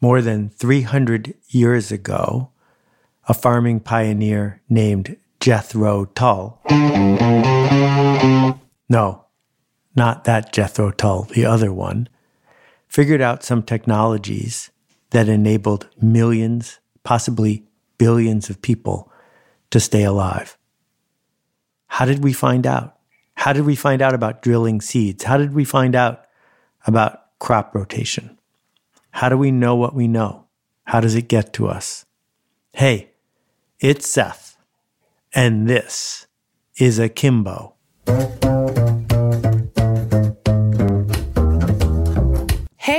more 0.00 0.22
than 0.22 0.48
300 0.50 1.34
years 1.48 1.92
ago, 1.92 2.50
a 3.28 3.34
farming 3.34 3.80
pioneer 3.80 4.62
named 4.68 5.16
Jethro 5.40 6.06
Tull. 6.06 6.60
No, 8.88 9.26
not 9.94 10.24
that 10.24 10.52
Jethro 10.52 10.90
Tull, 10.90 11.24
the 11.24 11.44
other 11.44 11.72
one, 11.72 12.08
figured 12.88 13.20
out 13.20 13.44
some 13.44 13.62
technologies 13.62 14.70
that 15.10 15.28
enabled 15.28 15.88
millions, 16.00 16.80
possibly 17.04 17.66
billions 17.98 18.50
of 18.50 18.62
people 18.62 19.12
to 19.70 19.78
stay 19.78 20.02
alive. 20.02 20.56
How 21.86 22.04
did 22.04 22.24
we 22.24 22.32
find 22.32 22.66
out? 22.66 22.98
How 23.34 23.52
did 23.52 23.64
we 23.64 23.76
find 23.76 24.02
out 24.02 24.14
about 24.14 24.42
drilling 24.42 24.80
seeds? 24.80 25.24
How 25.24 25.36
did 25.36 25.54
we 25.54 25.64
find 25.64 25.94
out 25.94 26.24
about 26.86 27.38
crop 27.38 27.74
rotation? 27.74 28.38
How 29.10 29.28
do 29.28 29.36
we 29.36 29.50
know 29.50 29.74
what 29.74 29.94
we 29.94 30.08
know? 30.08 30.46
How 30.84 31.00
does 31.00 31.14
it 31.14 31.28
get 31.28 31.52
to 31.54 31.68
us? 31.68 32.06
Hey, 32.72 33.10
it's 33.78 34.08
Seth, 34.08 34.56
and 35.34 35.68
this 35.68 36.26
is 36.76 36.98
Akimbo. 36.98 37.74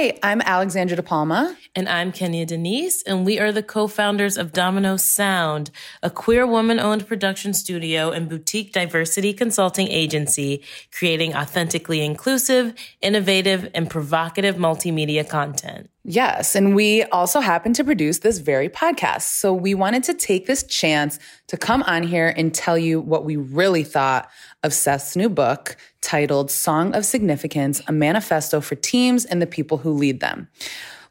Hey, 0.02 0.18
I'm 0.24 0.42
Alexandra 0.42 0.96
De 0.96 1.04
Palma. 1.04 1.56
And 1.76 1.88
I'm 1.88 2.12
Kenya 2.12 2.44
Denise, 2.44 3.04
and 3.04 3.24
we 3.24 3.40
are 3.40 3.52
the 3.52 3.62
co 3.62 3.88
founders 3.88 4.36
of 4.36 4.52
Domino 4.52 4.98
Sound, 4.98 5.70
a 6.02 6.10
queer 6.10 6.48
woman 6.48 6.80
owned 6.80 7.08
production 7.08 7.54
studio 7.54 8.10
and 8.10 8.28
boutique 8.28 8.74
diversity 8.74 9.32
consulting 9.32 9.88
agency 9.90 10.64
creating 10.92 11.36
authentically 11.36 12.04
inclusive, 12.04 12.74
innovative, 13.02 13.70
and 13.76 13.92
provocative 13.92 14.56
multimedia 14.56 15.28
content. 15.30 15.92
Yes. 16.04 16.56
And 16.56 16.76
we 16.76 17.04
also 17.04 17.40
happen 17.40 17.74
to 17.74 17.84
produce 17.84 18.20
this 18.20 18.40
very 18.40 18.70
podcast. 18.70 19.22
So 19.22 19.54
we 19.54 19.76
wanted 19.76 20.04
to 20.06 20.16
take 20.16 20.48
this 20.48 20.64
chance 20.64 21.20
to 21.48 21.58
come 21.58 21.84
on 21.84 22.02
here 22.02 22.34
and 22.36 22.54
tell 22.54 22.78
you 22.78 23.00
what 23.00 23.24
we 23.24 23.36
really 23.36 23.84
thought 23.84 24.28
of 24.64 24.74
Seth's 24.74 25.16
new 25.16 25.30
book 25.30 25.78
titled 26.02 26.50
Song 26.50 26.96
of 26.96 27.06
Significance, 27.06 27.82
a 27.88 27.92
manifesto 27.92 28.62
for 28.62 28.74
teams 28.74 29.26
and 29.26 29.42
the 29.42 29.48
people 29.48 29.78
who 29.78 29.91
lead 29.92 30.20
them. 30.20 30.48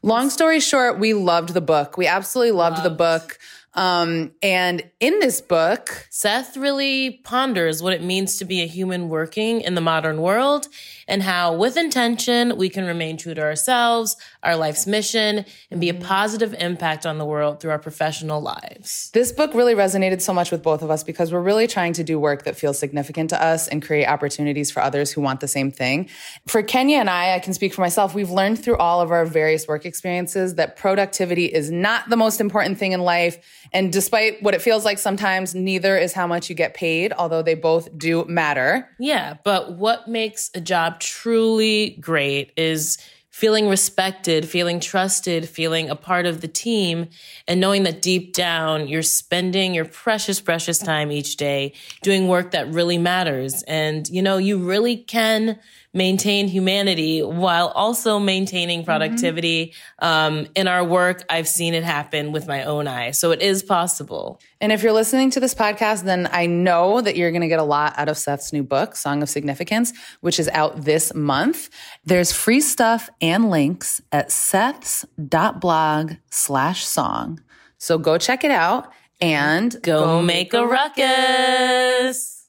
Long 0.03 0.29
story 0.29 0.59
short, 0.59 0.99
we 0.99 1.13
loved 1.13 1.53
the 1.53 1.61
book. 1.61 1.97
We 1.97 2.07
absolutely 2.07 2.51
loved, 2.51 2.77
loved. 2.77 2.85
the 2.85 2.95
book. 2.95 3.37
Um, 3.73 4.31
and 4.41 4.83
in 4.99 5.19
this 5.19 5.39
book, 5.39 6.07
Seth 6.09 6.57
really 6.57 7.21
ponders 7.23 7.81
what 7.81 7.93
it 7.93 8.03
means 8.03 8.37
to 8.37 8.45
be 8.45 8.61
a 8.61 8.65
human 8.65 9.07
working 9.07 9.61
in 9.61 9.75
the 9.75 9.81
modern 9.81 10.21
world 10.21 10.67
and 11.07 11.23
how, 11.23 11.55
with 11.55 11.77
intention, 11.77 12.57
we 12.57 12.67
can 12.67 12.85
remain 12.85 13.15
true 13.15 13.33
to 13.33 13.41
ourselves, 13.41 14.17
our 14.43 14.55
life's 14.55 14.87
mission, 14.87 15.45
and 15.69 15.79
be 15.79 15.89
a 15.89 15.93
positive 15.93 16.53
impact 16.55 17.05
on 17.05 17.17
the 17.17 17.25
world 17.25 17.59
through 17.59 17.71
our 17.71 17.79
professional 17.79 18.41
lives. 18.41 19.09
This 19.13 19.31
book 19.31 19.53
really 19.53 19.75
resonated 19.75 20.21
so 20.21 20.33
much 20.33 20.51
with 20.51 20.63
both 20.63 20.81
of 20.81 20.89
us 20.89 21.03
because 21.03 21.31
we're 21.31 21.41
really 21.41 21.67
trying 21.67 21.93
to 21.93 22.03
do 22.03 22.19
work 22.19 22.43
that 22.43 22.55
feels 22.55 22.79
significant 22.79 23.29
to 23.29 23.43
us 23.43 23.67
and 23.67 23.81
create 23.81 24.05
opportunities 24.05 24.71
for 24.71 24.81
others 24.81 25.11
who 25.11 25.21
want 25.21 25.39
the 25.39 25.47
same 25.47 25.71
thing. 25.71 26.09
For 26.47 26.63
Kenya 26.63 26.97
and 26.97 27.09
I, 27.09 27.35
I 27.35 27.39
can 27.39 27.53
speak 27.53 27.73
for 27.73 27.81
myself, 27.81 28.15
we've 28.15 28.31
learned 28.31 28.63
through 28.63 28.77
all 28.77 29.01
of 29.01 29.11
our 29.11 29.25
various 29.25 29.67
work 29.67 29.85
experiences 29.85 30.55
that 30.55 30.75
productivity 30.75 31.45
is 31.45 31.69
not 31.71 32.09
the 32.09 32.17
most 32.17 32.41
important 32.41 32.77
thing 32.77 32.91
in 32.91 33.01
life. 33.01 33.37
And 33.73 33.91
despite 33.91 34.41
what 34.41 34.53
it 34.53 34.61
feels 34.61 34.85
like 34.85 34.97
sometimes, 34.97 35.53
neither 35.53 35.97
is 35.97 36.13
how 36.13 36.27
much 36.27 36.49
you 36.49 36.55
get 36.55 36.73
paid, 36.73 37.13
although 37.13 37.41
they 37.41 37.55
both 37.55 37.95
do 37.97 38.25
matter. 38.25 38.89
Yeah, 38.99 39.35
but 39.43 39.77
what 39.77 40.07
makes 40.07 40.49
a 40.55 40.61
job 40.61 40.99
truly 40.99 41.97
great 42.01 42.51
is 42.57 42.97
feeling 43.31 43.69
respected, 43.69 44.47
feeling 44.47 44.79
trusted, 44.79 45.47
feeling 45.47 45.89
a 45.89 45.95
part 45.95 46.25
of 46.25 46.41
the 46.41 46.47
team, 46.47 47.07
and 47.47 47.59
knowing 47.59 47.83
that 47.83 48.01
deep 48.01 48.33
down 48.33 48.87
you're 48.87 49.01
spending 49.01 49.73
your 49.73 49.85
precious, 49.85 50.39
precious 50.41 50.77
time 50.77 51.11
each 51.11 51.37
day 51.37 51.73
doing 52.03 52.27
work 52.27 52.51
that 52.51 52.67
really 52.71 52.97
matters. 52.97 53.63
And, 53.63 54.07
you 54.09 54.21
know, 54.21 54.37
you 54.37 54.57
really 54.57 54.97
can 54.97 55.57
maintain 55.93 56.47
humanity 56.47 57.21
while 57.21 57.67
also 57.69 58.17
maintaining 58.17 58.85
productivity. 58.85 59.73
Mm-hmm. 60.01 60.05
Um, 60.05 60.47
in 60.55 60.67
our 60.67 60.83
work, 60.83 61.23
I've 61.29 61.47
seen 61.47 61.73
it 61.73 61.83
happen 61.83 62.31
with 62.31 62.47
my 62.47 62.63
own 62.63 62.87
eyes. 62.87 63.19
So 63.19 63.31
it 63.31 63.41
is 63.41 63.61
possible. 63.61 64.39
And 64.61 64.71
if 64.71 64.83
you're 64.83 64.93
listening 64.93 65.31
to 65.31 65.39
this 65.39 65.53
podcast, 65.53 66.03
then 66.03 66.29
I 66.31 66.45
know 66.45 67.01
that 67.01 67.17
you're 67.17 67.31
going 67.31 67.41
to 67.41 67.47
get 67.47 67.59
a 67.59 67.63
lot 67.63 67.93
out 67.97 68.07
of 68.07 68.17
Seth's 68.17 68.53
new 68.53 68.63
book, 68.63 68.95
Song 68.95 69.21
of 69.21 69.29
Significance, 69.29 69.91
which 70.21 70.39
is 70.39 70.47
out 70.49 70.83
this 70.83 71.13
month. 71.13 71.69
There's 72.05 72.31
free 72.31 72.61
stuff 72.61 73.09
and 73.19 73.49
links 73.49 74.01
at 74.11 74.29
seths.blog 74.29 76.13
slash 76.29 76.85
song. 76.85 77.41
So 77.77 77.97
go 77.97 78.17
check 78.17 78.43
it 78.43 78.51
out 78.51 78.93
and 79.19 79.73
go, 79.81 80.05
go 80.05 80.21
make 80.21 80.53
a 80.53 80.65
ruckus. 80.65 82.47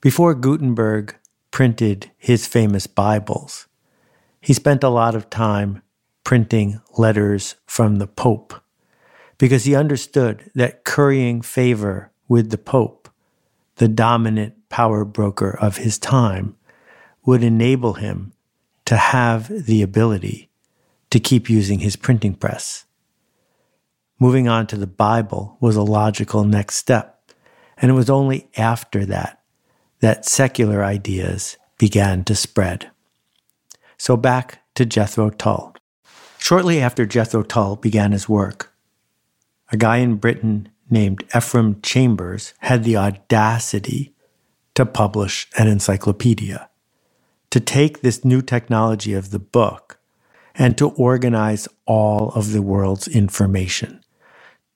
Before 0.00 0.34
Gutenberg 0.34 1.16
printed 1.50 2.10
his 2.16 2.46
famous 2.46 2.86
Bibles, 2.86 3.66
he 4.40 4.52
spent 4.52 4.84
a 4.84 4.88
lot 4.88 5.14
of 5.14 5.30
time 5.30 5.82
printing 6.24 6.80
letters 6.96 7.56
from 7.66 7.96
the 7.96 8.06
Pope 8.06 8.54
because 9.38 9.64
he 9.64 9.74
understood 9.74 10.50
that 10.54 10.84
currying 10.84 11.40
favor 11.40 12.10
with 12.28 12.50
the 12.50 12.58
Pope, 12.58 13.08
the 13.76 13.88
dominant 13.88 14.68
power 14.68 15.04
broker 15.04 15.56
of 15.60 15.78
his 15.78 15.98
time, 15.98 16.56
would 17.24 17.42
enable 17.42 17.94
him 17.94 18.32
to 18.84 18.96
have 18.96 19.48
the 19.66 19.82
ability 19.82 20.50
to 21.10 21.20
keep 21.20 21.48
using 21.48 21.78
his 21.80 21.96
printing 21.96 22.34
press. 22.34 22.84
Moving 24.18 24.48
on 24.48 24.66
to 24.68 24.76
the 24.76 24.86
Bible 24.86 25.56
was 25.60 25.76
a 25.76 25.82
logical 25.82 26.44
next 26.44 26.76
step, 26.76 27.20
and 27.76 27.90
it 27.90 27.94
was 27.94 28.10
only 28.10 28.48
after 28.56 29.06
that 29.06 29.37
that 30.00 30.24
secular 30.24 30.84
ideas 30.84 31.56
began 31.78 32.24
to 32.24 32.34
spread. 32.34 32.90
So 33.96 34.16
back 34.16 34.62
to 34.74 34.86
Jethro 34.86 35.30
Tull. 35.30 35.74
Shortly 36.38 36.80
after 36.80 37.04
Jethro 37.04 37.42
Tull 37.42 37.76
began 37.76 38.12
his 38.12 38.28
work, 38.28 38.72
a 39.70 39.76
guy 39.76 39.98
in 39.98 40.16
Britain 40.16 40.68
named 40.88 41.24
Ephraim 41.36 41.80
Chambers 41.82 42.54
had 42.58 42.84
the 42.84 42.96
audacity 42.96 44.14
to 44.74 44.86
publish 44.86 45.48
an 45.58 45.66
encyclopedia, 45.66 46.70
to 47.50 47.60
take 47.60 48.00
this 48.00 48.24
new 48.24 48.40
technology 48.40 49.12
of 49.12 49.30
the 49.30 49.38
book 49.38 49.98
and 50.54 50.78
to 50.78 50.90
organize 50.90 51.68
all 51.86 52.30
of 52.30 52.52
the 52.52 52.62
world's 52.62 53.08
information, 53.08 54.02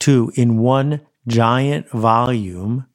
to, 0.01 0.33
in 0.35 0.59
one 0.59 1.01
giant 1.27 1.89
volume, 1.91 2.87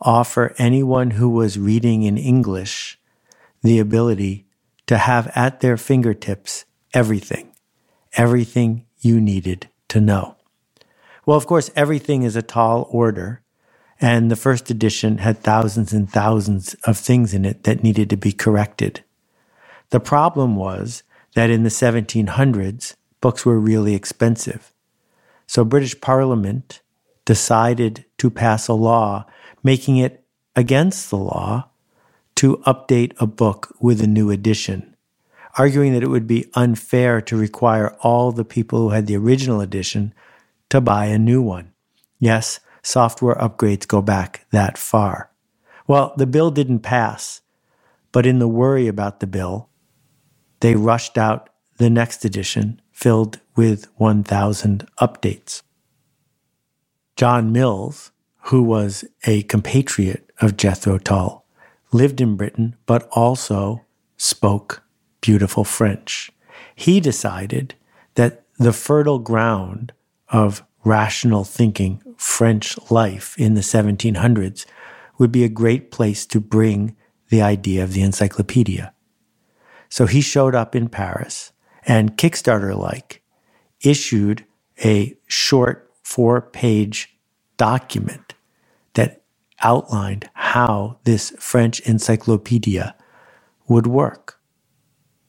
offer 0.00 0.54
anyone 0.58 1.12
who 1.12 1.28
was 1.28 1.58
reading 1.58 2.02
in 2.02 2.16
English 2.16 2.98
the 3.62 3.78
ability 3.78 4.46
to 4.86 4.98
have 4.98 5.30
at 5.34 5.60
their 5.60 5.76
fingertips 5.76 6.64
everything, 6.94 7.52
everything 8.14 8.86
you 9.00 9.20
needed 9.20 9.68
to 9.88 10.00
know. 10.00 10.36
Well, 11.26 11.36
of 11.36 11.46
course, 11.46 11.70
everything 11.76 12.22
is 12.22 12.36
a 12.36 12.42
tall 12.42 12.88
order, 12.90 13.42
and 14.00 14.30
the 14.30 14.36
first 14.36 14.70
edition 14.70 15.18
had 15.18 15.38
thousands 15.38 15.92
and 15.92 16.10
thousands 16.10 16.74
of 16.84 16.96
things 16.96 17.34
in 17.34 17.44
it 17.44 17.64
that 17.64 17.82
needed 17.82 18.08
to 18.10 18.16
be 18.16 18.32
corrected. 18.32 19.04
The 19.90 20.00
problem 20.00 20.56
was 20.56 21.02
that 21.34 21.50
in 21.50 21.64
the 21.64 21.68
1700s, 21.68 22.94
books 23.20 23.44
were 23.44 23.58
really 23.58 23.94
expensive. 23.94 24.72
So 25.46 25.64
British 25.64 26.00
Parliament 26.00 26.80
decided 27.24 28.04
to 28.18 28.30
pass 28.30 28.68
a 28.68 28.74
law 28.74 29.26
making 29.62 29.96
it 29.96 30.24
against 30.56 31.10
the 31.10 31.16
law 31.16 31.70
to 32.36 32.58
update 32.58 33.12
a 33.18 33.26
book 33.26 33.74
with 33.80 34.00
a 34.00 34.06
new 34.06 34.30
edition, 34.30 34.96
arguing 35.56 35.92
that 35.92 36.02
it 36.02 36.08
would 36.08 36.26
be 36.26 36.50
unfair 36.54 37.20
to 37.20 37.36
require 37.36 37.96
all 38.00 38.32
the 38.32 38.44
people 38.44 38.78
who 38.80 38.90
had 38.90 39.06
the 39.06 39.16
original 39.16 39.60
edition 39.60 40.14
to 40.68 40.80
buy 40.80 41.06
a 41.06 41.18
new 41.18 41.42
one. 41.42 41.72
Yes, 42.20 42.60
software 42.82 43.34
upgrades 43.36 43.86
go 43.86 44.02
back 44.02 44.46
that 44.50 44.78
far. 44.78 45.30
Well, 45.86 46.14
the 46.16 46.26
bill 46.26 46.50
didn't 46.50 46.80
pass, 46.80 47.40
but 48.12 48.26
in 48.26 48.38
the 48.38 48.48
worry 48.48 48.88
about 48.88 49.20
the 49.20 49.26
bill, 49.26 49.68
they 50.60 50.74
rushed 50.74 51.16
out 51.16 51.50
the 51.78 51.90
next 51.90 52.24
edition 52.24 52.80
filled 52.92 53.40
with 53.56 53.86
1,000 53.96 54.86
updates. 55.00 55.62
John 57.16 57.52
Mills, 57.52 58.10
who 58.44 58.62
was 58.62 59.04
a 59.24 59.42
compatriot 59.44 60.30
of 60.40 60.56
Jethro 60.56 60.98
Tull, 60.98 61.44
lived 61.92 62.20
in 62.20 62.36
Britain, 62.36 62.76
but 62.86 63.08
also 63.12 63.84
spoke 64.16 64.82
beautiful 65.20 65.64
French. 65.64 66.30
He 66.74 67.00
decided 67.00 67.74
that 68.14 68.44
the 68.58 68.72
fertile 68.72 69.18
ground 69.18 69.92
of 70.28 70.64
rational 70.84 71.44
thinking 71.44 72.02
French 72.16 72.78
life 72.90 73.36
in 73.38 73.54
the 73.54 73.60
1700s 73.60 74.66
would 75.18 75.32
be 75.32 75.44
a 75.44 75.48
great 75.48 75.90
place 75.90 76.24
to 76.26 76.40
bring 76.40 76.96
the 77.28 77.42
idea 77.42 77.82
of 77.82 77.92
the 77.92 78.02
encyclopedia. 78.02 78.92
So 79.88 80.06
he 80.06 80.20
showed 80.20 80.54
up 80.54 80.74
in 80.74 80.88
Paris 80.88 81.52
and 81.86 82.16
Kickstarter 82.16 82.76
like, 82.76 83.22
issued 83.82 84.44
a 84.84 85.16
short 85.26 85.90
four 86.02 86.40
page 86.40 87.16
document 87.56 88.27
outlined 89.62 90.28
how 90.34 90.98
this 91.04 91.30
French 91.38 91.80
encyclopedia 91.80 92.94
would 93.66 93.86
work. 93.86 94.40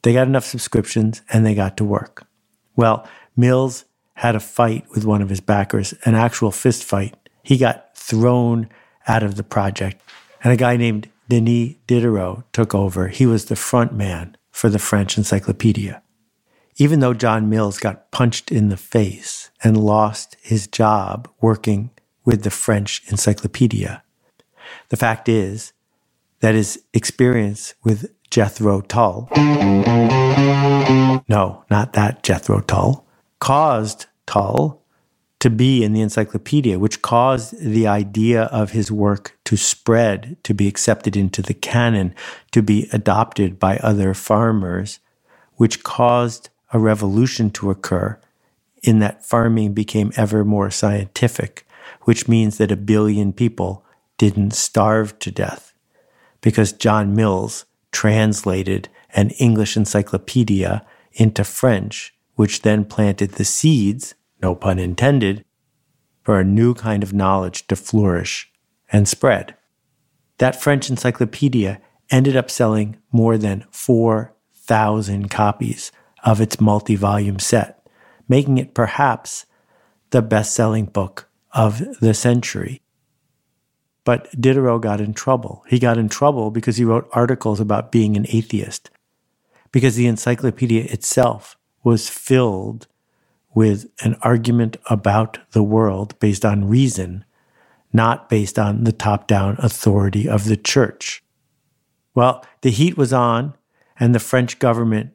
They 0.01 0.13
got 0.13 0.27
enough 0.27 0.45
subscriptions 0.45 1.21
and 1.31 1.45
they 1.45 1.55
got 1.55 1.77
to 1.77 1.83
work. 1.83 2.27
Well, 2.75 3.07
Mills 3.35 3.85
had 4.15 4.35
a 4.35 4.39
fight 4.39 4.85
with 4.91 5.05
one 5.05 5.21
of 5.21 5.29
his 5.29 5.41
backers, 5.41 5.93
an 6.05 6.15
actual 6.15 6.51
fist 6.51 6.83
fight. 6.83 7.15
He 7.43 7.57
got 7.57 7.95
thrown 7.95 8.69
out 9.07 9.23
of 9.23 9.35
the 9.35 9.43
project, 9.43 10.01
and 10.43 10.53
a 10.53 10.57
guy 10.57 10.77
named 10.77 11.09
Denis 11.29 11.75
Diderot 11.87 12.43
took 12.53 12.75
over. 12.75 13.07
He 13.07 13.25
was 13.25 13.45
the 13.45 13.55
front 13.55 13.93
man 13.93 14.35
for 14.51 14.69
the 14.69 14.79
French 14.79 15.17
encyclopedia. 15.17 16.01
Even 16.77 16.99
though 16.99 17.13
John 17.13 17.49
Mills 17.49 17.77
got 17.77 18.11
punched 18.11 18.51
in 18.51 18.69
the 18.69 18.77
face 18.77 19.51
and 19.63 19.77
lost 19.77 20.37
his 20.41 20.67
job 20.67 21.29
working 21.41 21.91
with 22.25 22.43
the 22.43 22.49
French 22.49 23.01
encyclopedia, 23.09 24.03
the 24.89 24.97
fact 24.97 25.29
is 25.29 25.73
that 26.39 26.55
his 26.55 26.81
experience 26.93 27.75
with 27.83 28.11
Jethro 28.29 28.81
Tull, 28.81 29.27
no, 31.27 31.65
not 31.69 31.93
that 31.93 32.23
Jethro 32.23 32.61
Tull, 32.61 33.05
caused 33.39 34.05
Tull 34.25 34.81
to 35.39 35.49
be 35.49 35.83
in 35.83 35.93
the 35.93 36.01
encyclopedia, 36.01 36.77
which 36.77 37.01
caused 37.01 37.59
the 37.59 37.87
idea 37.87 38.43
of 38.43 38.71
his 38.71 38.91
work 38.91 39.37
to 39.45 39.55
spread, 39.55 40.37
to 40.43 40.53
be 40.53 40.67
accepted 40.67 41.15
into 41.15 41.41
the 41.41 41.53
canon, 41.53 42.13
to 42.51 42.61
be 42.61 42.89
adopted 42.91 43.57
by 43.57 43.77
other 43.77 44.13
farmers, 44.13 44.99
which 45.55 45.83
caused 45.83 46.49
a 46.73 46.79
revolution 46.79 47.49
to 47.49 47.71
occur 47.71 48.19
in 48.83 48.99
that 48.99 49.25
farming 49.25 49.73
became 49.73 50.11
ever 50.15 50.45
more 50.45 50.69
scientific, 50.69 51.65
which 52.03 52.27
means 52.27 52.57
that 52.57 52.71
a 52.71 52.77
billion 52.77 53.33
people 53.33 53.83
didn't 54.19 54.53
starve 54.53 55.17
to 55.17 55.31
death 55.31 55.73
because 56.41 56.71
John 56.71 57.15
Mills 57.15 57.65
translated 57.91 58.87
an 59.15 59.31
English 59.31 59.75
encyclopedia 59.75 60.85
into 61.13 61.43
French, 61.43 62.13
which 62.35 62.61
then 62.61 62.85
planted 62.85 63.31
the 63.31 63.45
seeds 63.45 64.13
no 64.41 64.55
pun 64.55 64.79
intended, 64.79 65.43
for 66.21 66.39
a 66.39 66.45
new 66.45 66.73
kind 66.73 67.03
of 67.03 67.13
knowledge 67.13 67.67
to 67.67 67.75
flourish 67.75 68.51
and 68.91 69.07
spread. 69.07 69.55
That 70.37 70.61
French 70.61 70.89
encyclopedia 70.89 71.81
ended 72.11 72.35
up 72.35 72.49
selling 72.49 72.97
more 73.11 73.37
than 73.37 73.65
4,000 73.71 75.29
copies 75.29 75.91
of 76.23 76.39
its 76.39 76.61
multi 76.61 76.95
volume 76.95 77.39
set, 77.39 77.85
making 78.27 78.57
it 78.57 78.73
perhaps 78.73 79.45
the 80.11 80.21
best 80.21 80.53
selling 80.53 80.85
book 80.85 81.29
of 81.51 81.99
the 81.99 82.13
century. 82.13 82.81
But 84.03 84.29
Diderot 84.39 84.81
got 84.81 85.01
in 85.01 85.13
trouble. 85.13 85.63
He 85.67 85.79
got 85.79 85.97
in 85.97 86.09
trouble 86.09 86.51
because 86.51 86.77
he 86.77 86.85
wrote 86.85 87.09
articles 87.11 87.59
about 87.59 87.91
being 87.91 88.17
an 88.17 88.25
atheist, 88.29 88.89
because 89.71 89.95
the 89.95 90.07
encyclopedia 90.07 90.83
itself 90.85 91.57
was 91.83 92.09
filled 92.09 92.87
with 93.53 93.87
an 94.01 94.15
argument 94.21 94.77
about 94.89 95.39
the 95.51 95.63
world 95.63 96.17
based 96.19 96.45
on 96.45 96.69
reason, 96.69 97.25
not 97.91 98.29
based 98.29 98.59
on 98.59 98.83
the 98.83 98.91
top 98.91 99.27
down 99.27 99.55
authority 99.59 100.29
of 100.29 100.45
the 100.45 100.57
church. 100.57 101.23
Well, 102.13 102.45
the 102.61 102.71
heat 102.71 102.97
was 102.97 103.13
on, 103.13 103.55
and 103.99 104.13
the 104.13 104.19
French 104.19 104.59
government 104.59 105.11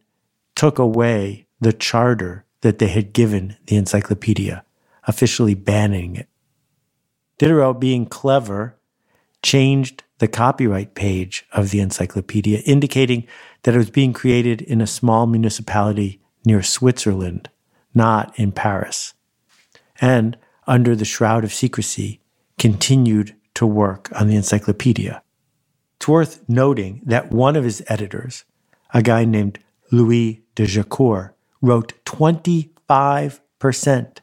took 0.55 0.79
away 0.79 1.47
the 1.61 1.73
charter 1.73 2.45
that 2.61 2.79
they 2.79 2.89
had 2.89 3.13
given 3.13 3.57
the 3.67 3.77
encyclopedia, 3.77 4.65
officially 5.05 5.55
banning 5.55 6.17
it. 6.17 6.29
Diderot, 7.39 7.81
being 7.81 8.07
clever, 8.07 8.77
changed 9.43 10.05
the 10.19 10.29
copyright 10.29 10.95
page 10.95 11.45
of 11.53 11.71
the 11.71 11.81
encyclopedia, 11.81 12.61
indicating 12.61 13.27
that 13.63 13.75
it 13.75 13.79
was 13.79 13.91
being 13.91 14.13
created 14.13 14.63
in 14.63 14.81
a 14.81 14.87
small 14.87 15.27
municipality 15.27 16.21
near 16.45 16.63
Switzerland 16.63 17.49
not 17.95 18.39
in 18.39 18.53
Paris, 18.53 19.15
and 20.01 20.37
under 20.67 20.97
the 20.97 21.05
shroud 21.05 21.45
of 21.45 21.53
secrecy, 21.53 22.21
continued 22.59 23.37
to 23.55 23.67
work 23.67 24.11
on 24.19 24.29
the 24.29 24.37
encyclopedia. 24.37 25.23
It's 25.97 26.09
worth 26.09 26.43
noting 26.49 27.03
that 27.05 27.31
one 27.31 27.57
of 27.57 27.65
his 27.65 27.83
editors, 27.87 28.45
a 28.93 29.03
guy 29.03 29.25
named 29.25 29.59
Louis 29.93 30.43
de 30.55 30.67
Jaucourt, 30.67 31.33
wrote 31.63 31.93
25% 32.05 34.19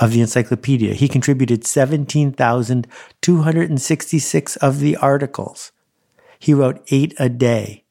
of 0.00 0.10
the 0.12 0.20
encyclopedia. 0.22 0.94
He 0.94 1.08
contributed 1.08 1.66
17,266 1.66 4.56
of 4.56 4.80
the 4.80 4.96
articles. 4.96 5.72
He 6.38 6.54
wrote 6.54 6.82
eight 6.90 7.12
a 7.18 7.28
day, 7.28 7.84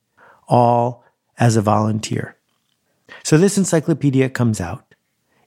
all 0.48 1.04
as 1.38 1.56
a 1.56 1.62
volunteer. 1.62 2.36
So 3.24 3.38
this 3.38 3.58
encyclopedia 3.58 4.30
comes 4.30 4.60
out. 4.60 4.96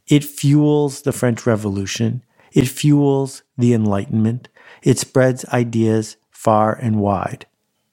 It 0.06 0.24
fuels 0.24 1.02
the 1.02 1.12
French 1.12 1.44
Revolution. 1.46 2.24
It 2.52 2.68
fuels 2.68 3.42
the 3.58 3.74
Enlightenment. 3.74 4.48
It 4.82 4.98
spreads 4.98 5.44
ideas 5.46 6.16
far 6.30 6.74
and 6.74 7.00
wide, 7.00 7.46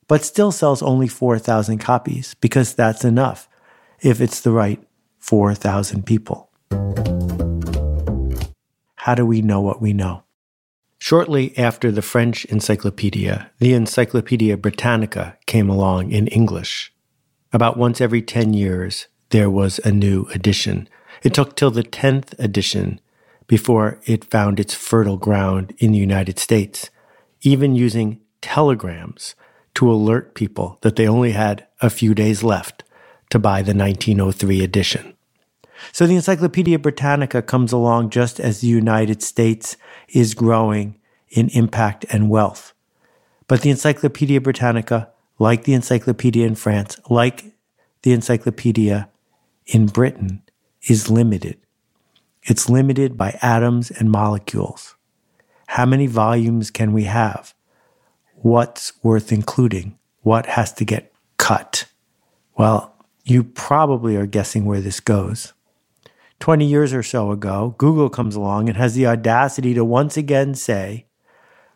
but 0.07 0.23
still 0.23 0.51
sells 0.51 0.81
only 0.81 1.07
4,000 1.07 1.77
copies 1.79 2.33
because 2.35 2.73
that's 2.73 3.05
enough 3.05 3.47
if 4.01 4.21
it's 4.21 4.41
the 4.41 4.51
right 4.51 4.83
4,000 5.19 6.05
people. 6.05 6.49
How 9.09 9.15
do 9.15 9.25
we 9.25 9.41
know 9.41 9.59
what 9.59 9.81
we 9.81 9.91
know? 9.91 10.21
Shortly 10.99 11.57
after 11.57 11.91
the 11.91 12.03
French 12.03 12.45
Encyclopedia, 12.45 13.49
the 13.57 13.73
Encyclopedia 13.73 14.55
Britannica 14.55 15.35
came 15.47 15.67
along 15.67 16.11
in 16.11 16.27
English. 16.27 16.93
About 17.51 17.75
once 17.75 18.01
every 18.01 18.21
10 18.21 18.53
years, 18.53 19.07
there 19.29 19.49
was 19.49 19.79
a 19.79 19.91
new 19.91 20.25
edition 20.35 20.87
it 21.23 21.33
took 21.33 21.55
till 21.55 21.71
the 21.71 21.81
10th 21.81 22.37
edition 22.37 23.01
before 23.47 23.99
it 24.05 24.29
found 24.29 24.59
its 24.59 24.75
fertile 24.75 25.17
ground 25.17 25.73
in 25.79 25.91
the 25.91 25.97
United 25.97 26.37
States, 26.37 26.91
even 27.41 27.73
using 27.73 28.21
telegrams 28.43 29.33
to 29.73 29.91
alert 29.91 30.35
people 30.35 30.77
that 30.81 30.97
they 30.97 31.07
only 31.07 31.31
had 31.31 31.65
a 31.81 31.89
few 31.89 32.13
days 32.13 32.43
left 32.43 32.83
to 33.31 33.39
buy 33.39 33.63
the 33.63 33.73
1903 33.73 34.63
edition. 34.63 35.15
So 35.91 36.05
the 36.05 36.15
Encyclopedia 36.15 36.79
Britannica 36.79 37.41
comes 37.41 37.71
along 37.71 38.09
just 38.09 38.39
as 38.39 38.61
the 38.61 38.67
United 38.67 39.21
States 39.21 39.77
is 40.09 40.33
growing 40.33 40.99
in 41.29 41.49
impact 41.49 42.05
and 42.09 42.29
wealth. 42.29 42.73
But 43.47 43.61
the 43.61 43.69
Encyclopedia 43.69 44.41
Britannica, 44.41 45.09
like 45.37 45.63
the 45.63 45.73
Encyclopedia 45.73 46.45
in 46.45 46.55
France, 46.55 46.99
like 47.09 47.53
the 48.03 48.13
Encyclopedia 48.13 49.09
in 49.65 49.87
Britain, 49.87 50.43
is 50.87 51.09
limited. 51.09 51.57
It's 52.43 52.69
limited 52.69 53.17
by 53.17 53.37
atoms 53.41 53.91
and 53.91 54.09
molecules. 54.09 54.95
How 55.67 55.85
many 55.85 56.07
volumes 56.07 56.71
can 56.71 56.93
we 56.93 57.03
have? 57.03 57.53
What's 58.35 58.93
worth 59.03 59.31
including? 59.31 59.97
What 60.21 60.45
has 60.45 60.73
to 60.73 60.85
get 60.85 61.13
cut? 61.37 61.85
Well, 62.57 62.95
you 63.23 63.43
probably 63.43 64.15
are 64.15 64.25
guessing 64.25 64.65
where 64.65 64.81
this 64.81 64.99
goes. 64.99 65.53
20 66.39 66.65
years 66.65 66.93
or 66.93 67.03
so 67.03 67.31
ago, 67.31 67.75
Google 67.77 68.09
comes 68.09 68.35
along 68.35 68.69
and 68.69 68.77
has 68.77 68.95
the 68.95 69.07
audacity 69.07 69.73
to 69.73 69.83
once 69.83 70.17
again 70.17 70.55
say, 70.55 71.05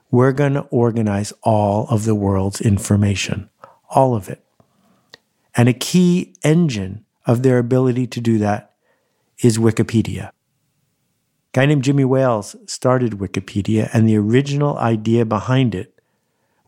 we're 0.09 0.31
going 0.31 0.53
to 0.53 0.61
organize 0.69 1.33
all 1.41 1.87
of 1.89 2.05
the 2.05 2.15
world's 2.15 2.61
information, 2.61 3.49
all 3.89 4.15
of 4.15 4.29
it. 4.29 4.43
And 5.55 5.67
a 5.67 5.73
key 5.73 6.35
engine 6.43 7.05
of 7.25 7.43
their 7.43 7.57
ability 7.57 8.07
to 8.07 8.21
do 8.21 8.37
that 8.39 8.73
is 9.39 9.57
Wikipedia. 9.57 10.27
A 10.27 10.33
guy 11.53 11.65
named 11.65 11.83
Jimmy 11.83 12.05
Wales 12.05 12.55
started 12.65 13.13
Wikipedia, 13.13 13.89
and 13.93 14.07
the 14.07 14.17
original 14.17 14.77
idea 14.77 15.25
behind 15.25 15.75
it 15.75 15.99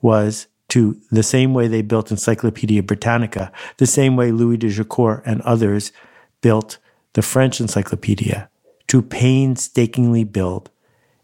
was 0.01 0.47
to 0.69 0.99
the 1.11 1.23
same 1.23 1.53
way 1.53 1.67
they 1.67 1.81
built 1.81 2.11
Encyclopedia 2.11 2.83
Britannica, 2.83 3.51
the 3.77 3.87
same 3.87 4.15
way 4.15 4.31
Louis 4.31 4.57
de 4.57 4.67
Jaucourt 4.67 5.21
and 5.25 5.41
others 5.41 5.91
built 6.41 6.77
the 7.15 7.21
French 7.21 7.59
Encyclopedia, 7.59 8.49
to 8.87 9.01
painstakingly 9.01 10.23
build 10.23 10.69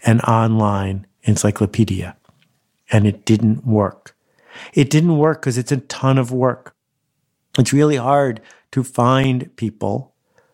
an 0.04 0.20
online 0.22 1.06
encyclopedia. 1.24 2.18
And 2.92 3.06
it 3.06 3.24
didn't 3.24 3.66
work. 3.66 4.16
It 4.74 4.90
didn't 4.90 5.18
work 5.18 5.42
because 5.42 5.58
it's 5.58 5.72
a 5.72 5.78
ton 5.78 6.18
of 6.18 6.32
work. 6.32 6.76
It's 7.60 7.72
really 7.72 7.98
hard 7.98 8.42
to 8.72 8.84
find 8.84 9.56
people 9.56 10.14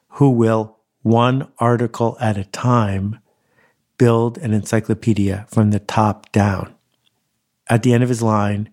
who 0.09 0.29
will 0.31 0.77
one 1.03 1.47
article 1.59 2.17
at 2.19 2.37
a 2.37 2.43
time, 2.45 3.19
build 3.97 4.37
an 4.39 4.53
encyclopedia 4.53 5.45
from 5.49 5.71
the 5.71 5.79
top 5.79 6.31
down. 6.31 6.73
At 7.67 7.83
the 7.83 7.93
end 7.93 8.03
of 8.03 8.09
his 8.09 8.21
line, 8.21 8.69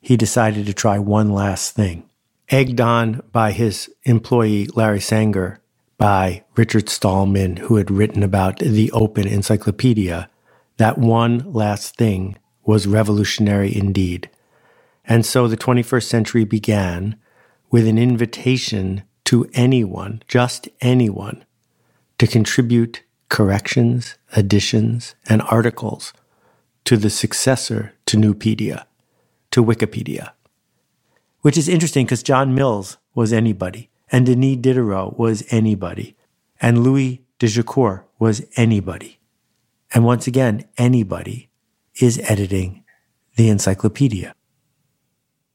he 0.00 0.16
decided 0.16 0.66
to 0.66 0.74
try 0.74 0.98
one 0.98 1.30
last 1.30 1.74
thing. 1.74 2.08
Egged 2.48 2.80
on 2.80 3.22
by 3.32 3.52
his 3.52 3.90
employee, 4.04 4.68
Larry 4.74 5.00
Sanger, 5.00 5.60
by 5.98 6.44
Richard 6.56 6.88
Stallman, 6.88 7.56
who 7.56 7.76
had 7.76 7.90
written 7.90 8.22
about 8.22 8.58
the 8.58 8.90
open 8.92 9.26
encyclopedia, 9.26 10.28
that 10.76 10.98
one 10.98 11.50
last 11.52 11.96
thing 11.96 12.36
was 12.64 12.86
revolutionary 12.86 13.74
indeed. 13.74 14.28
And 15.04 15.24
so 15.24 15.48
the 15.48 15.56
21st 15.56 16.02
century 16.02 16.44
began 16.44 17.16
with 17.70 17.86
an 17.86 17.98
invitation 17.98 19.04
to 19.24 19.48
anyone, 19.54 20.22
just 20.28 20.68
anyone, 20.80 21.44
to 22.18 22.26
contribute 22.26 23.02
corrections, 23.28 24.16
additions, 24.34 25.14
and 25.28 25.42
articles 25.42 26.12
to 26.84 26.96
the 26.96 27.10
successor 27.10 27.92
to 28.06 28.16
Nupedia, 28.16 28.84
to 29.50 29.64
Wikipedia. 29.64 30.32
Which 31.40 31.58
is 31.58 31.68
interesting 31.68 32.06
because 32.06 32.22
John 32.22 32.54
Mills 32.54 32.98
was 33.14 33.32
anybody, 33.32 33.90
and 34.10 34.26
Denis 34.26 34.58
Diderot 34.58 35.18
was 35.18 35.44
anybody, 35.50 36.16
and 36.60 36.82
Louis 36.82 37.24
de 37.38 37.46
Jaucourt 37.46 38.04
was 38.18 38.46
anybody. 38.56 39.18
And 39.92 40.04
once 40.04 40.26
again, 40.26 40.64
anybody 40.78 41.50
is 42.00 42.18
editing 42.24 42.84
the 43.36 43.48
encyclopedia. 43.48 44.34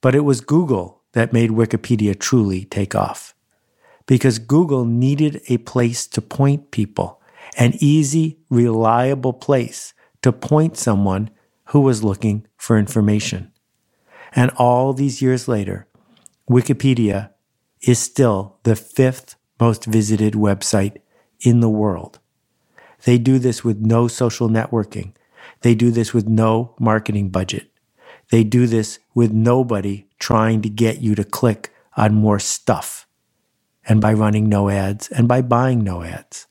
But 0.01 0.15
it 0.15 0.21
was 0.21 0.41
Google 0.41 1.01
that 1.13 1.33
made 1.33 1.51
Wikipedia 1.51 2.17
truly 2.17 2.65
take 2.65 2.95
off. 2.95 3.35
Because 4.07 4.39
Google 4.39 4.85
needed 4.85 5.41
a 5.47 5.57
place 5.57 6.07
to 6.07 6.21
point 6.21 6.71
people, 6.71 7.21
an 7.57 7.73
easy, 7.79 8.39
reliable 8.49 9.33
place 9.33 9.93
to 10.21 10.31
point 10.31 10.77
someone 10.77 11.29
who 11.65 11.81
was 11.81 12.03
looking 12.03 12.47
for 12.57 12.77
information. 12.77 13.51
And 14.33 14.51
all 14.57 14.93
these 14.93 15.21
years 15.21 15.47
later, 15.47 15.87
Wikipedia 16.49 17.31
is 17.81 17.99
still 17.99 18.57
the 18.63 18.75
fifth 18.75 19.35
most 19.59 19.85
visited 19.85 20.33
website 20.33 20.97
in 21.39 21.59
the 21.59 21.69
world. 21.69 22.19
They 23.05 23.17
do 23.17 23.39
this 23.39 23.63
with 23.63 23.79
no 23.79 24.07
social 24.07 24.49
networking. 24.49 25.13
They 25.61 25.75
do 25.75 25.91
this 25.91 26.13
with 26.13 26.27
no 26.27 26.75
marketing 26.79 27.29
budget. 27.29 27.67
They 28.29 28.43
do 28.43 28.67
this 28.67 28.99
with 29.13 29.31
nobody 29.31 30.07
trying 30.19 30.61
to 30.61 30.69
get 30.69 31.01
you 31.01 31.15
to 31.15 31.23
click 31.23 31.73
on 31.97 32.13
more 32.13 32.39
stuff 32.39 33.07
and 33.87 33.99
by 33.99 34.13
running 34.13 34.47
no 34.47 34.69
ads 34.69 35.09
and 35.09 35.27
by 35.27 35.41
buying 35.41 35.83
no 35.83 36.03
ads. 36.03 36.47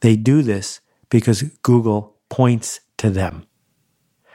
They 0.00 0.16
do 0.16 0.42
this 0.42 0.80
because 1.08 1.42
Google 1.62 2.16
points 2.28 2.80
to 2.98 3.10
them. 3.10 3.46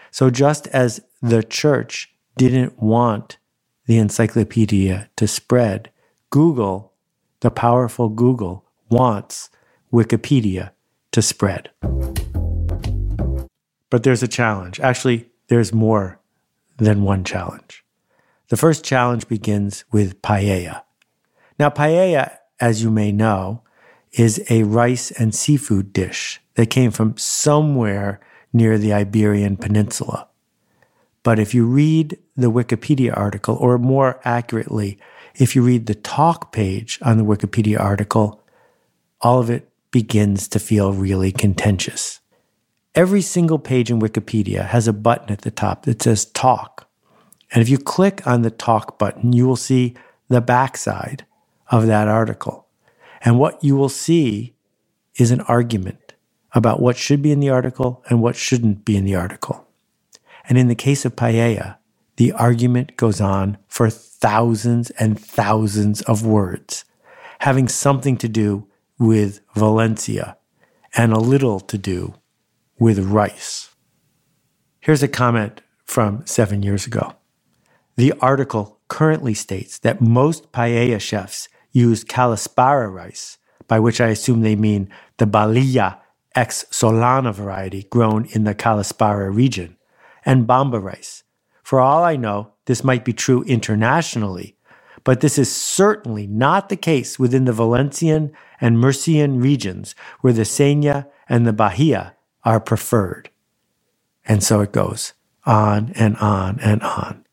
So 0.09 0.29
just 0.29 0.67
as 0.67 1.01
the 1.21 1.43
church 1.43 2.13
didn't 2.37 2.81
want 2.81 3.37
the 3.85 3.97
encyclopedia 3.97 5.09
to 5.15 5.27
spread, 5.27 5.90
Google, 6.31 6.93
the 7.41 7.51
powerful 7.51 8.07
Google, 8.07 8.65
wants 8.89 9.49
Wikipedia 9.91 10.71
to 11.11 11.21
spread. 11.21 11.69
But 13.89 14.03
there's 14.03 14.23
a 14.23 14.29
challenge. 14.29 14.79
Actually, 14.79 15.29
there's 15.47 15.73
more 15.73 16.19
than 16.77 17.03
one 17.03 17.25
challenge. 17.25 17.83
The 18.47 18.55
first 18.55 18.85
challenge 18.85 19.27
begins 19.27 19.83
with 19.91 20.21
paella. 20.21 20.83
Now, 21.59 21.69
paella, 21.69 22.37
as 22.61 22.81
you 22.81 22.89
may 22.89 23.11
know, 23.11 23.63
is 24.13 24.41
a 24.49 24.63
rice 24.63 25.11
and 25.11 25.35
seafood 25.35 25.91
dish 25.91 26.39
that 26.55 26.69
came 26.69 26.91
from 26.91 27.17
somewhere 27.17 28.21
near 28.53 28.77
the 28.77 28.93
Iberian 28.93 29.57
Peninsula. 29.57 30.29
But 31.23 31.39
if 31.39 31.53
you 31.53 31.65
read 31.65 32.17
the 32.37 32.51
Wikipedia 32.51 33.15
article, 33.15 33.55
or 33.55 33.77
more 33.77 34.19
accurately, 34.23 34.97
if 35.35 35.55
you 35.55 35.61
read 35.61 35.85
the 35.85 35.95
talk 35.95 36.51
page 36.51 36.99
on 37.01 37.17
the 37.17 37.23
Wikipedia 37.23 37.79
article, 37.79 38.43
all 39.21 39.39
of 39.39 39.49
it 39.49 39.69
begins 39.91 40.47
to 40.49 40.59
feel 40.59 40.93
really 40.93 41.31
contentious. 41.31 42.19
Every 42.95 43.21
single 43.21 43.59
page 43.59 43.89
in 43.89 44.01
Wikipedia 44.01 44.65
has 44.67 44.87
a 44.87 44.93
button 44.93 45.31
at 45.31 45.41
the 45.41 45.51
top 45.51 45.83
that 45.83 46.01
says 46.01 46.25
talk. 46.25 46.89
And 47.51 47.61
if 47.61 47.69
you 47.69 47.77
click 47.77 48.25
on 48.25 48.41
the 48.41 48.51
talk 48.51 48.97
button, 48.97 49.33
you 49.33 49.47
will 49.47 49.55
see 49.55 49.95
the 50.27 50.41
backside 50.41 51.25
of 51.69 51.87
that 51.87 52.07
article. 52.07 52.67
And 53.23 53.39
what 53.39 53.63
you 53.63 53.75
will 53.75 53.89
see 53.89 54.55
is 55.15 55.31
an 55.31 55.41
argument 55.41 56.13
about 56.53 56.81
what 56.81 56.97
should 56.97 57.21
be 57.21 57.31
in 57.31 57.39
the 57.39 57.49
article 57.49 58.03
and 58.09 58.21
what 58.21 58.35
shouldn't 58.35 58.83
be 58.83 58.97
in 58.97 59.05
the 59.05 59.15
article. 59.15 59.67
And 60.49 60.57
in 60.57 60.67
the 60.67 60.75
case 60.75 61.05
of 61.05 61.15
Paella, 61.15 61.77
the 62.21 62.33
argument 62.33 62.95
goes 62.97 63.19
on 63.19 63.57
for 63.67 63.89
thousands 63.89 64.91
and 64.91 65.19
thousands 65.19 66.03
of 66.03 66.23
words, 66.23 66.85
having 67.39 67.67
something 67.67 68.15
to 68.15 68.29
do 68.29 68.67
with 68.99 69.41
Valencia 69.55 70.37
and 70.95 71.13
a 71.13 71.17
little 71.17 71.59
to 71.59 71.79
do 71.79 72.13
with 72.77 72.99
rice. 72.99 73.73
Here's 74.81 75.01
a 75.01 75.07
comment 75.07 75.61
from 75.83 76.23
seven 76.27 76.61
years 76.61 76.85
ago. 76.85 77.15
The 77.95 78.13
article 78.21 78.79
currently 78.87 79.33
states 79.33 79.79
that 79.79 79.99
most 79.99 80.51
paella 80.51 81.01
chefs 81.01 81.49
use 81.71 82.03
calasparra 82.03 82.93
rice, 82.93 83.39
by 83.67 83.79
which 83.79 83.99
I 83.99 84.09
assume 84.09 84.41
they 84.41 84.55
mean 84.55 84.93
the 85.17 85.25
Balilla 85.25 85.97
ex 86.35 86.65
Sollana 86.69 87.33
variety 87.33 87.81
grown 87.89 88.25
in 88.25 88.43
the 88.43 88.53
Calasparra 88.53 89.33
region, 89.35 89.75
and 90.23 90.45
Bomba 90.45 90.79
rice. 90.79 91.23
For 91.71 91.79
all 91.79 92.03
I 92.03 92.17
know, 92.17 92.51
this 92.65 92.83
might 92.83 93.05
be 93.05 93.13
true 93.13 93.43
internationally, 93.43 94.57
but 95.05 95.21
this 95.21 95.37
is 95.37 95.55
certainly 95.55 96.27
not 96.27 96.67
the 96.67 96.75
case 96.75 97.17
within 97.17 97.45
the 97.45 97.53
Valencian 97.53 98.33
and 98.59 98.77
Murcian 98.77 99.39
regions 99.39 99.95
where 100.19 100.33
the 100.33 100.41
Senia 100.41 101.07
and 101.29 101.47
the 101.47 101.53
Bahia 101.53 102.13
are 102.43 102.59
preferred. 102.59 103.29
And 104.25 104.43
so 104.43 104.59
it 104.59 104.73
goes 104.73 105.13
on 105.45 105.93
and 105.95 106.17
on 106.17 106.59
and 106.59 106.83
on. 106.83 107.25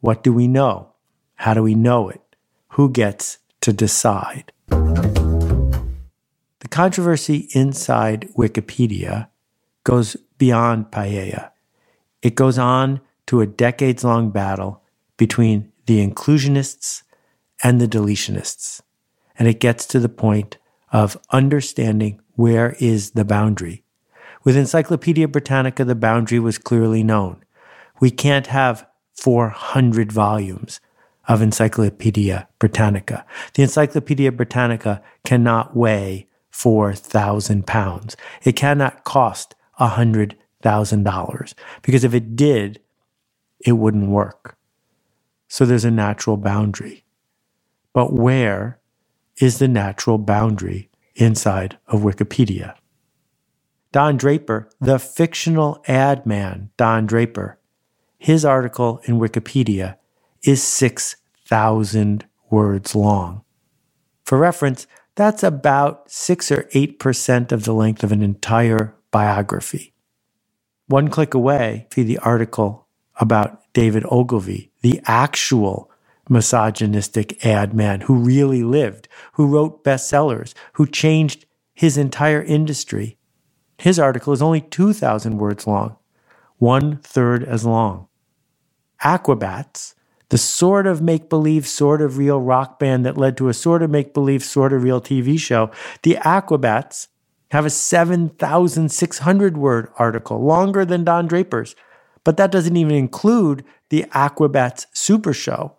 What 0.00 0.24
do 0.24 0.32
we 0.32 0.48
know? 0.48 0.94
How 1.36 1.54
do 1.54 1.62
we 1.62 1.76
know 1.76 2.08
it? 2.08 2.34
Who 2.70 2.90
gets 2.90 3.38
to 3.60 3.72
decide? 3.72 4.50
The 4.70 5.78
controversy 6.68 7.48
inside 7.52 8.28
Wikipedia 8.36 9.28
goes 9.84 10.16
beyond 10.36 10.90
paella. 10.90 11.52
It 12.22 12.34
goes 12.34 12.58
on 12.58 13.02
to 13.28 13.40
a 13.40 13.46
decades 13.46 14.04
long 14.04 14.30
battle 14.30 14.82
between 15.16 15.72
the 15.86 16.06
inclusionists 16.06 17.02
and 17.62 17.80
the 17.80 17.88
deletionists. 17.88 18.82
And 19.38 19.48
it 19.48 19.60
gets 19.60 19.86
to 19.86 20.00
the 20.00 20.08
point 20.08 20.58
of 20.92 21.16
understanding 21.30 22.20
where 22.34 22.76
is 22.80 23.12
the 23.12 23.24
boundary 23.24 23.84
with 24.44 24.56
Encyclopedia 24.56 25.28
Britannica, 25.28 25.84
the 25.84 25.94
boundary 25.94 26.38
was 26.38 26.56
clearly 26.58 27.02
known. 27.02 27.44
We 28.00 28.10
can't 28.10 28.46
have 28.46 28.86
400 29.14 30.12
volumes 30.12 30.80
of 31.26 31.42
Encyclopedia 31.42 32.48
Britannica. 32.58 33.26
The 33.54 33.64
Encyclopedia 33.64 34.32
Britannica 34.32 35.02
cannot 35.24 35.76
weigh 35.76 36.28
4,000 36.50 37.66
pounds. 37.66 38.16
It 38.42 38.56
cannot 38.56 39.04
cost 39.04 39.54
$100,000 39.78 41.54
because 41.82 42.04
if 42.04 42.14
it 42.14 42.36
did, 42.36 42.80
it 43.60 43.72
wouldn't 43.72 44.08
work. 44.08 44.56
So 45.48 45.64
there's 45.64 45.84
a 45.84 45.90
natural 45.90 46.36
boundary. 46.36 47.04
But 47.92 48.12
where 48.12 48.78
is 49.40 49.58
the 49.58 49.68
natural 49.68 50.18
boundary 50.18 50.90
inside 51.14 51.78
of 51.86 52.00
Wikipedia? 52.00 52.74
Don 53.90 54.16
Draper, 54.16 54.70
the 54.80 54.98
fictional 54.98 55.82
ad 55.88 56.26
man 56.26 56.70
Don 56.76 57.06
Draper, 57.06 57.58
his 58.18 58.44
article 58.44 59.00
in 59.04 59.18
Wikipedia 59.18 59.96
is 60.44 60.62
6,000 60.62 62.26
words 62.50 62.94
long. 62.94 63.42
For 64.24 64.36
reference, 64.36 64.86
that's 65.14 65.42
about 65.42 66.10
6 66.10 66.52
or 66.52 66.64
8% 66.64 67.52
of 67.52 67.64
the 67.64 67.72
length 67.72 68.04
of 68.04 68.12
an 68.12 68.22
entire 68.22 68.94
biography. 69.10 69.94
One 70.86 71.08
click 71.08 71.34
away, 71.34 71.86
see 71.92 72.02
the 72.02 72.18
article 72.18 72.87
about 73.18 73.60
David 73.72 74.04
Ogilvy, 74.10 74.70
the 74.82 75.00
actual 75.04 75.90
misogynistic 76.28 77.44
ad 77.44 77.74
man 77.74 78.02
who 78.02 78.14
really 78.14 78.62
lived, 78.62 79.08
who 79.32 79.46
wrote 79.46 79.82
bestsellers, 79.84 80.54
who 80.74 80.86
changed 80.86 81.46
his 81.74 81.96
entire 81.96 82.42
industry 82.42 83.18
his 83.78 83.98
article 83.98 84.32
is 84.32 84.42
only 84.42 84.60
2,000 84.60 85.38
words 85.38 85.66
long, 85.66 85.96
one 86.58 86.96
third 86.98 87.44
as 87.44 87.64
long. 87.64 88.08
Aquabats, 89.04 89.94
the 90.30 90.38
sort 90.38 90.86
of 90.86 91.00
make 91.00 91.30
believe, 91.30 91.66
sort 91.66 92.02
of 92.02 92.18
real 92.18 92.40
rock 92.40 92.80
band 92.80 93.06
that 93.06 93.16
led 93.16 93.36
to 93.36 93.48
a 93.48 93.54
sort 93.54 93.82
of 93.82 93.90
make 93.90 94.12
believe, 94.12 94.42
sort 94.42 94.72
of 94.72 94.82
real 94.82 95.00
TV 95.00 95.38
show, 95.38 95.70
the 96.02 96.16
Aquabats 96.16 97.06
have 97.52 97.64
a 97.64 97.70
7,600 97.70 99.56
word 99.56 99.88
article, 99.96 100.44
longer 100.44 100.84
than 100.84 101.04
Don 101.04 101.26
Draper's. 101.26 101.74
But 102.28 102.36
that 102.36 102.52
doesn't 102.52 102.76
even 102.76 102.94
include 102.94 103.64
the 103.88 104.04
Aquabats 104.10 104.84
Super 104.92 105.32
Show, 105.32 105.72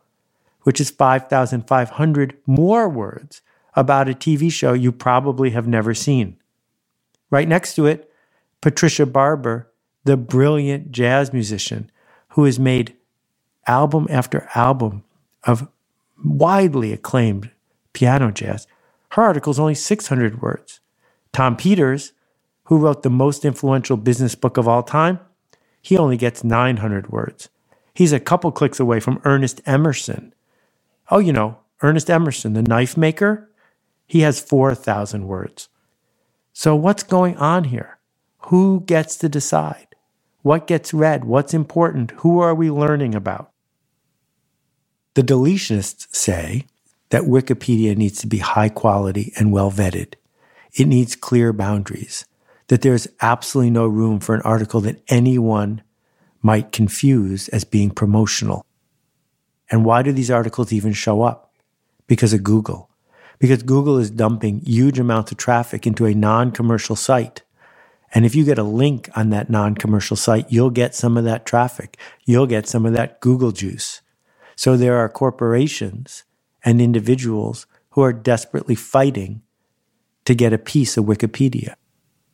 which 0.63 0.81
is 0.81 0.89
5,500 0.89 2.37
more 2.47 2.89
words 2.89 3.43
about 3.75 4.09
a 4.09 4.15
TV 4.15 4.51
show 4.51 4.73
you 4.73 4.91
probably 4.91 5.51
have 5.51 5.67
never 5.67 5.93
seen. 5.93 6.37
Right 7.29 7.47
next 7.47 7.75
to 7.75 7.85
it, 7.85 8.11
Patricia 8.61 9.05
Barber, 9.05 9.71
the 10.05 10.17
brilliant 10.17 10.91
jazz 10.91 11.31
musician 11.31 11.91
who 12.29 12.45
has 12.45 12.57
made 12.57 12.95
album 13.67 14.07
after 14.09 14.49
album 14.55 15.03
of 15.43 15.67
widely 16.25 16.91
acclaimed 16.91 17.51
piano 17.93 18.31
jazz. 18.31 18.65
Her 19.09 19.21
article 19.21 19.51
is 19.51 19.59
only 19.59 19.75
600 19.75 20.41
words. 20.41 20.79
Tom 21.31 21.55
Peters, 21.55 22.13
who 22.63 22.79
wrote 22.79 23.03
the 23.03 23.11
most 23.11 23.45
influential 23.45 23.97
business 23.97 24.33
book 24.33 24.57
of 24.57 24.67
all 24.67 24.81
time, 24.81 25.19
he 25.81 25.97
only 25.97 26.17
gets 26.17 26.43
900 26.43 27.11
words. 27.11 27.49
He's 27.93 28.13
a 28.13 28.19
couple 28.19 28.51
clicks 28.51 28.79
away 28.79 28.99
from 28.99 29.21
Ernest 29.25 29.61
Emerson. 29.65 30.33
Oh, 31.11 31.19
you 31.19 31.33
know, 31.33 31.59
Ernest 31.81 32.09
Emerson, 32.09 32.53
the 32.53 32.61
knife 32.63 32.97
maker, 32.97 33.49
he 34.07 34.21
has 34.21 34.39
4,000 34.41 35.27
words. 35.27 35.69
So, 36.53 36.75
what's 36.75 37.03
going 37.03 37.37
on 37.37 37.65
here? 37.65 37.99
Who 38.47 38.81
gets 38.85 39.17
to 39.17 39.29
decide? 39.29 39.87
What 40.41 40.67
gets 40.67 40.93
read? 40.93 41.25
What's 41.25 41.53
important? 41.53 42.11
Who 42.17 42.39
are 42.39 42.55
we 42.55 42.71
learning 42.71 43.15
about? 43.15 43.51
The 45.15 45.23
deletionists 45.23 46.07
say 46.15 46.65
that 47.09 47.23
Wikipedia 47.23 47.97
needs 47.97 48.19
to 48.21 48.27
be 48.27 48.39
high 48.39 48.69
quality 48.69 49.33
and 49.37 49.51
well 49.51 49.71
vetted. 49.71 50.15
It 50.73 50.87
needs 50.87 51.15
clear 51.15 51.53
boundaries, 51.53 52.25
that 52.69 52.81
there's 52.81 53.07
absolutely 53.21 53.71
no 53.71 53.85
room 53.85 54.19
for 54.19 54.33
an 54.33 54.41
article 54.41 54.79
that 54.81 55.01
anyone 55.09 55.81
might 56.41 56.71
confuse 56.71 57.49
as 57.49 57.63
being 57.63 57.91
promotional. 57.91 58.65
And 59.69 59.83
why 59.83 60.01
do 60.01 60.11
these 60.11 60.31
articles 60.31 60.71
even 60.71 60.93
show 60.93 61.21
up? 61.21 61.53
Because 62.07 62.33
of 62.33 62.43
Google. 62.43 62.89
Because 63.39 63.63
Google 63.63 63.97
is 63.97 64.09
dumping 64.09 64.61
huge 64.61 64.99
amounts 64.99 65.31
of 65.31 65.37
traffic 65.37 65.85
into 65.85 66.05
a 66.05 66.13
non 66.13 66.51
commercial 66.51 66.95
site. 66.95 67.43
And 68.13 68.25
if 68.25 68.33
you 68.35 68.43
get 68.43 68.57
a 68.57 68.63
link 68.63 69.09
on 69.15 69.29
that 69.29 69.49
non 69.49 69.75
commercial 69.75 70.17
site, 70.17 70.51
you'll 70.51 70.71
get 70.71 70.95
some 70.95 71.17
of 71.17 71.23
that 71.25 71.45
traffic. 71.45 71.97
You'll 72.25 72.47
get 72.47 72.67
some 72.67 72.85
of 72.85 72.93
that 72.93 73.19
Google 73.19 73.51
juice. 73.51 74.01
So 74.55 74.75
there 74.75 74.97
are 74.97 75.09
corporations 75.09 76.23
and 76.65 76.81
individuals 76.81 77.65
who 77.91 78.01
are 78.01 78.13
desperately 78.13 78.75
fighting 78.75 79.41
to 80.25 80.35
get 80.35 80.53
a 80.53 80.57
piece 80.57 80.97
of 80.97 81.05
Wikipedia. 81.05 81.75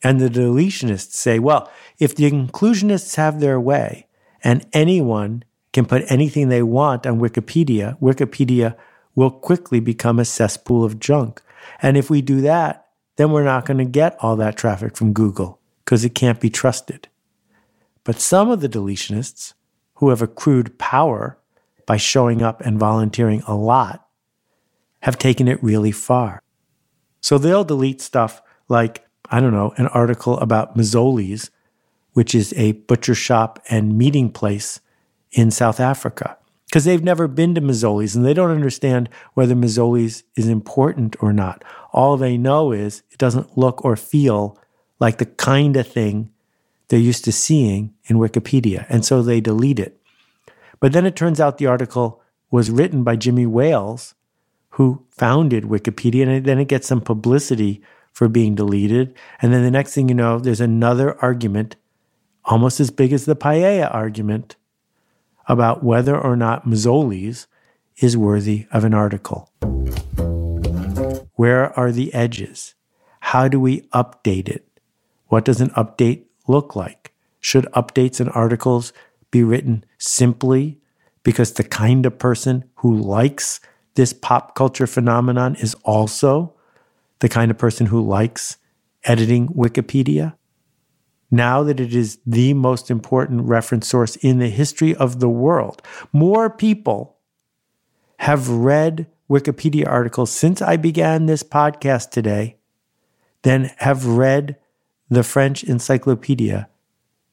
And 0.06 0.22
the 0.22 0.30
deletionists 0.30 1.14
say, 1.14 1.40
well, 1.40 1.68
if 1.98 2.16
the 2.16 2.30
inclusionists 2.30 3.16
have 3.16 3.40
their 3.40 3.60
way 3.60 4.06
and 4.44 4.64
anyone 4.72 5.44
can 5.74 5.88
put 5.88 6.04
anything 6.10 6.50
they 6.50 6.62
want 6.62 7.08
on 7.08 7.20
Wikipedia, 7.20 8.00
Wikipedia 8.00 8.78
will 9.16 9.32
quickly 9.32 9.80
become 9.80 10.20
a 10.20 10.26
cesspool 10.26 10.84
of 10.84 11.00
junk. 11.00 11.42
And 11.82 11.98
if 11.98 12.12
we 12.12 12.22
do 12.22 12.40
that, 12.42 12.86
then 13.16 13.32
we're 13.32 13.44
not 13.44 13.66
going 13.66 13.80
to 13.80 13.86
get 13.86 14.16
all 14.20 14.36
that 14.36 14.58
traffic 14.58 14.96
from 14.96 15.12
Google 15.12 15.60
because 15.84 16.06
it 16.06 16.14
can't 16.14 16.40
be 16.40 16.52
trusted. 16.52 17.08
But 18.04 18.20
some 18.20 18.52
of 18.52 18.62
the 18.62 18.70
deletionists 18.70 19.56
who 19.96 20.10
have 20.10 20.22
accrued 20.22 20.78
power 20.78 21.40
by 21.88 21.98
showing 21.98 22.44
up 22.44 22.62
and 22.62 22.78
volunteering 22.78 23.42
a 23.48 23.56
lot 23.56 24.08
have 25.02 25.18
taken 25.18 25.48
it 25.48 25.64
really 25.64 25.92
far. 25.92 26.44
So 27.22 27.40
they'll 27.40 27.64
delete 27.64 28.02
stuff 28.02 28.44
like, 28.70 29.05
I 29.30 29.40
don't 29.40 29.54
know, 29.54 29.74
an 29.78 29.88
article 29.88 30.38
about 30.40 30.78
Mzoli's, 30.78 31.52
which 32.14 32.34
is 32.34 32.54
a 32.54 32.74
butcher 32.74 33.16
shop 33.16 33.62
and 33.70 33.98
meeting 33.98 34.30
place 34.32 34.80
in 35.32 35.52
South 35.52 35.80
Africa. 35.80 36.38
Because 36.68 36.86
they've 36.86 37.04
never 37.04 37.28
been 37.28 37.56
to 37.56 37.62
Mzoli's 37.62 38.16
and 38.16 38.26
they 38.26 38.34
don't 38.34 38.52
understand 38.52 39.10
whether 39.34 39.56
Mzoli's 39.56 40.24
is 40.36 40.48
important 40.48 41.16
or 41.22 41.32
not. 41.32 41.64
All 41.94 42.18
they 42.18 42.38
know 42.38 42.72
is 42.72 43.04
it 43.12 43.18
doesn't 43.18 43.58
look 43.58 43.86
or 43.86 43.96
feel 43.96 44.58
like 45.00 45.18
the 45.18 45.26
kind 45.26 45.78
of 45.78 45.88
thing 45.88 46.32
they're 46.88 47.00
used 47.00 47.26
to 47.26 47.32
seeing 47.32 47.94
in 48.06 48.18
Wikipedia. 48.18 48.86
And 48.90 49.06
so 49.06 49.22
they 49.22 49.42
delete 49.42 49.80
it. 49.80 50.00
But 50.80 50.94
then 50.94 51.06
it 51.06 51.16
turns 51.16 51.40
out 51.40 51.58
the 51.58 51.68
article 51.68 52.22
was 52.52 52.72
written 52.72 53.04
by 53.04 53.16
Jimmy 53.16 53.46
Wales, 53.46 54.14
who 54.70 55.06
founded 55.10 55.64
Wikipedia, 55.64 56.28
and 56.28 56.46
then 56.46 56.60
it 56.60 56.68
gets 56.68 56.88
some 56.88 57.02
publicity 57.02 57.82
for 58.16 58.30
being 58.30 58.56
deleted. 58.56 59.14
And 59.42 59.54
then 59.54 59.62
the 59.64 59.70
next 59.70 59.94
thing 59.94 60.08
you 60.08 60.16
know, 60.16 60.40
there's 60.40 60.62
another 60.62 61.22
argument, 61.22 61.76
almost 62.46 62.80
as 62.80 62.90
big 62.90 63.12
as 63.12 63.26
the 63.26 63.36
Paella 63.36 63.94
argument, 63.94 64.56
about 65.50 65.84
whether 65.84 66.18
or 66.18 66.38
not 66.38 66.66
Mzoli's 66.66 67.48
is 67.98 68.16
worthy 68.16 68.68
of 68.72 68.86
an 68.86 68.94
article. 68.94 69.52
Where 71.36 71.78
are 71.78 71.92
the 71.92 72.14
edges? 72.14 72.74
How 73.20 73.50
do 73.50 73.60
we 73.60 73.82
update 73.94 74.48
it? 74.48 74.66
What 75.28 75.44
does 75.44 75.60
an 75.60 75.72
update 75.72 76.24
look 76.48 76.74
like? 76.74 77.12
Should 77.42 77.66
updates 77.74 78.22
and 78.22 78.30
articles 78.30 78.94
be 79.30 79.44
written 79.44 79.84
simply 79.98 80.80
because 81.24 81.52
the 81.52 81.66
kind 81.66 82.06
of 82.06 82.18
person 82.18 82.64
who 82.76 82.96
likes 82.96 83.60
this 83.96 84.14
pop 84.14 84.56
culture 84.56 84.88
phenomenon 84.88 85.56
is 85.56 85.76
also 85.84 86.55
the 87.20 87.30
kind 87.30 87.52
of 87.52 87.58
person 87.58 87.88
who 87.88 88.02
likes 88.02 88.58
editing 89.04 89.50
Wikipedia? 89.50 90.36
Now 91.32 91.64
that 91.64 91.80
it 91.80 91.96
is 91.96 92.20
the 92.26 92.54
most 92.54 92.92
important 92.92 93.44
reference 93.44 93.88
source 93.88 94.16
in 94.18 94.40
the 94.40 94.50
history 94.50 94.96
of 94.96 95.20
the 95.20 95.30
world, 95.30 95.82
more 96.14 96.50
people 96.50 97.18
have 98.20 98.50
read 98.50 99.08
Wikipedia 99.30 99.88
articles 99.88 100.32
since 100.32 100.62
I 100.62 100.78
began 100.78 101.26
this 101.26 101.44
podcast 101.44 102.12
today 102.12 102.58
than 103.42 103.72
have 103.78 104.06
read 104.06 104.58
the 105.10 105.24
French 105.24 105.64
encyclopedia 105.64 106.70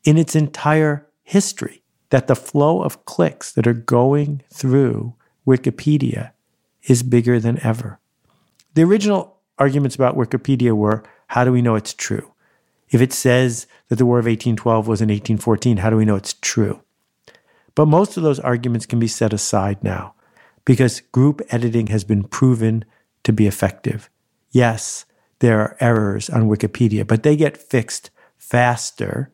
in 0.04 0.18
its 0.18 0.34
entire 0.34 1.06
history 1.22 1.82
that 2.10 2.26
the 2.26 2.36
flow 2.36 2.82
of 2.82 3.04
clicks 3.04 3.52
that 3.52 3.66
are 3.66 3.72
going 3.72 4.42
through 4.52 5.14
Wikipedia 5.46 6.32
is 6.82 7.02
bigger 7.02 7.38
than 7.40 7.64
ever. 7.64 7.98
The 8.74 8.82
original 8.82 9.38
arguments 9.62 9.94
about 9.94 10.16
Wikipedia 10.16 10.72
were 10.72 11.04
how 11.28 11.44
do 11.44 11.52
we 11.52 11.62
know 11.62 11.76
it's 11.76 11.94
true? 11.94 12.32
If 12.90 13.00
it 13.00 13.12
says 13.12 13.68
that 13.88 13.96
the 13.96 14.04
War 14.04 14.18
of 14.18 14.26
1812 14.26 14.88
was 14.88 15.00
in 15.00 15.08
1814, 15.08 15.76
how 15.78 15.88
do 15.88 15.96
we 15.96 16.04
know 16.04 16.16
it's 16.16 16.34
true? 16.34 16.82
But 17.76 17.86
most 17.86 18.16
of 18.16 18.24
those 18.24 18.40
arguments 18.40 18.86
can 18.86 18.98
be 18.98 19.06
set 19.06 19.32
aside 19.32 19.82
now 19.84 20.14
because 20.64 21.00
group 21.00 21.40
editing 21.50 21.86
has 21.86 22.02
been 22.02 22.24
proven 22.24 22.84
to 23.22 23.32
be 23.32 23.46
effective. 23.46 24.10
Yes, 24.50 25.06
there 25.38 25.60
are 25.60 25.76
errors 25.80 26.28
on 26.28 26.48
Wikipedia, 26.48 27.06
but 27.06 27.22
they 27.22 27.36
get 27.36 27.56
fixed 27.56 28.10
faster 28.36 29.30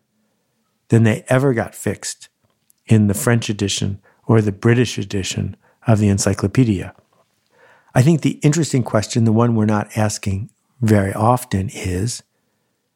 than 0.89 1.05
they 1.05 1.25
ever 1.29 1.55
got 1.55 1.75
fixed 1.75 2.29
in 2.87 3.07
the 3.07 3.15
French 3.15 3.49
edition 3.49 4.01
or 4.27 4.43
the 4.43 4.53
British 4.53 4.99
edition 4.99 5.57
of 5.87 5.99
the 5.99 6.09
encyclopedia. 6.09 6.95
I 7.99 8.03
think 8.03 8.21
the 8.21 8.39
interesting 8.45 8.85
question, 8.85 9.25
the 9.25 9.33
one 9.33 9.57
we're 9.57 9.65
not 9.65 9.97
asking 9.97 10.51
very 10.81 11.13
often, 11.13 11.69
is 11.71 12.23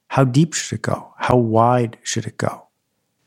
how 0.07 0.23
deep 0.23 0.55
should 0.55 0.77
it 0.77 0.83
go? 0.83 1.13
How 1.17 1.37
wide 1.37 1.99
should 2.05 2.25
it 2.25 2.39
go? 2.39 2.69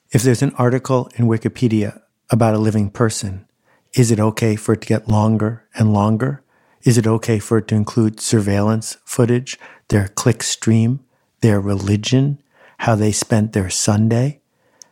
If 0.10 0.24
there's 0.24 0.42
an 0.42 0.56
article 0.58 1.12
in 1.18 1.26
Wikipedia 1.26 2.00
about 2.30 2.54
a 2.54 2.60
living 2.60 2.90
person, 2.90 3.46
is 3.94 4.10
it 4.10 4.22
okay 4.22 4.56
for 4.56 4.72
it 4.72 4.84
to 4.84 4.88
get 4.88 5.10
longer 5.10 5.68
and 5.76 5.92
longer? 5.92 6.46
Is 6.84 6.98
it 6.98 7.08
okay 7.08 7.40
for 7.40 7.58
it 7.58 7.68
to 7.68 7.76
include 7.76 8.22
surveillance 8.22 8.96
footage, 9.04 9.60
their 9.90 10.08
click 10.08 10.44
stream, 10.44 11.02
their 11.42 11.60
religion, 11.60 12.42
how 12.78 12.96
they 12.96 13.12
spent 13.12 13.52
their 13.52 13.70
Sunday? 13.70 14.40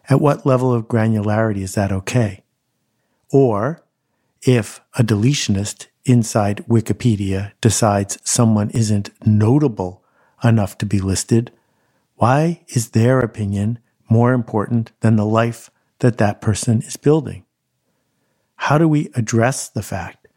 At 0.09 0.19
what 0.19 0.45
level 0.45 0.73
of 0.73 0.89
granularity 0.89 1.61
is 1.61 1.75
that 1.75 1.93
okay? 1.93 2.43
Or 3.31 3.85
if 4.41 4.81
a 4.95 5.01
deletionist 5.01 5.87
inside 6.05 6.65
Wikipedia 6.67 7.51
decides 7.61 8.17
someone 8.23 8.69
isn't 8.71 9.09
notable 9.25 10.03
enough 10.43 10.77
to 10.79 10.85
be 10.85 10.99
listed, 10.99 11.51
why 12.15 12.61
is 12.69 12.89
their 12.89 13.19
opinion 13.19 13.79
more 14.09 14.33
important 14.33 14.91
than 14.99 15.15
the 15.15 15.25
life 15.25 15.69
that 15.99 16.17
that 16.17 16.41
person 16.41 16.81
is 16.81 16.97
building? 16.97 17.45
How 18.55 18.77
do 18.77 18.87
we 18.87 19.09
address 19.15 19.69
the 19.69 19.83
fact 19.83 20.27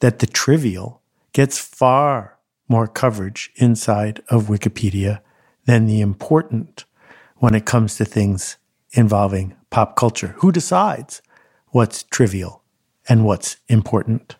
that 0.00 0.18
the 0.20 0.26
trivial 0.26 1.02
gets 1.32 1.58
far 1.58 2.38
more 2.68 2.86
coverage 2.86 3.50
inside 3.56 4.22
of 4.28 4.44
Wikipedia 4.44 5.20
than 5.66 5.86
the 5.86 6.00
important 6.00 6.84
when 7.36 7.54
it 7.54 7.66
comes 7.66 7.96
to 7.96 8.04
things 8.04 8.56
involving 8.92 9.54
pop 9.70 9.96
culture. 9.96 10.34
Who 10.38 10.50
decides 10.52 11.20
what's 11.68 12.04
trivial 12.04 12.62
and 13.08 13.24
what's 13.24 13.58
important? 13.68 14.36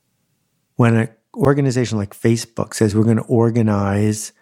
When 0.77 0.97
an 0.97 1.09
organization 1.35 1.99
like 1.99 2.15
Facebook 2.15 2.75
says 2.75 2.95
we're 2.95 3.05
going 3.05 3.17
to 3.19 3.23
organize 3.25 4.33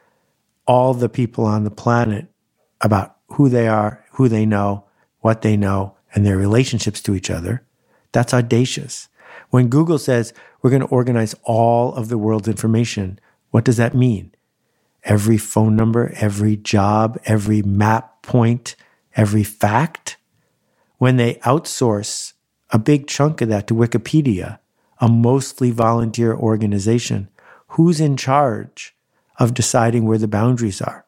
all 0.67 0.95
the 0.95 1.09
people 1.09 1.45
on 1.45 1.65
the 1.65 1.71
planet 1.71 2.27
about 2.81 3.17
who 3.29 3.49
they 3.49 3.67
are, 3.69 4.05
who 4.13 4.29
they 4.29 4.47
know, 4.47 4.85
what 5.21 5.43
they 5.43 5.57
know, 5.57 5.97
and 6.15 6.25
their 6.25 6.37
relationships 6.37 7.01
to 7.03 7.15
each 7.15 7.31
other, 7.31 7.65
that's 8.13 8.35
audacious. 8.35 9.09
When 9.51 9.69
Google 9.69 9.99
says 9.99 10.33
we're 10.63 10.71
going 10.71 10.83
to 10.83 10.89
organize 10.89 11.35
all 11.45 11.95
of 11.95 12.09
the 12.09 12.19
world's 12.19 12.49
information, 12.49 13.19
What 13.51 13.65
does 13.65 13.77
that 13.77 13.95
mean? 13.95 14.35
Every 15.05 15.39
phone 15.39 15.77
number, 15.77 16.13
every 16.17 16.57
job, 16.57 17.21
every 17.25 17.63
map 17.63 18.23
point, 18.23 18.75
every 19.15 19.45
fact? 19.45 20.17
When 20.99 21.19
they 21.19 21.35
outsource 21.35 22.33
a 22.71 22.81
big 22.81 23.07
chunk 23.07 23.41
of 23.41 23.49
that 23.51 23.69
to 23.69 23.75
Wikipedia, 23.75 24.59
a 25.01 25.09
mostly 25.09 25.71
volunteer 25.71 26.35
organization, 26.35 27.29
who's 27.69 28.01
in 28.01 28.17
charge 28.17 28.97
of 29.39 29.55
deciding 29.55 30.07
where 30.07 30.19
the 30.19 30.29
boundaries 30.29 30.81
are? 30.81 31.05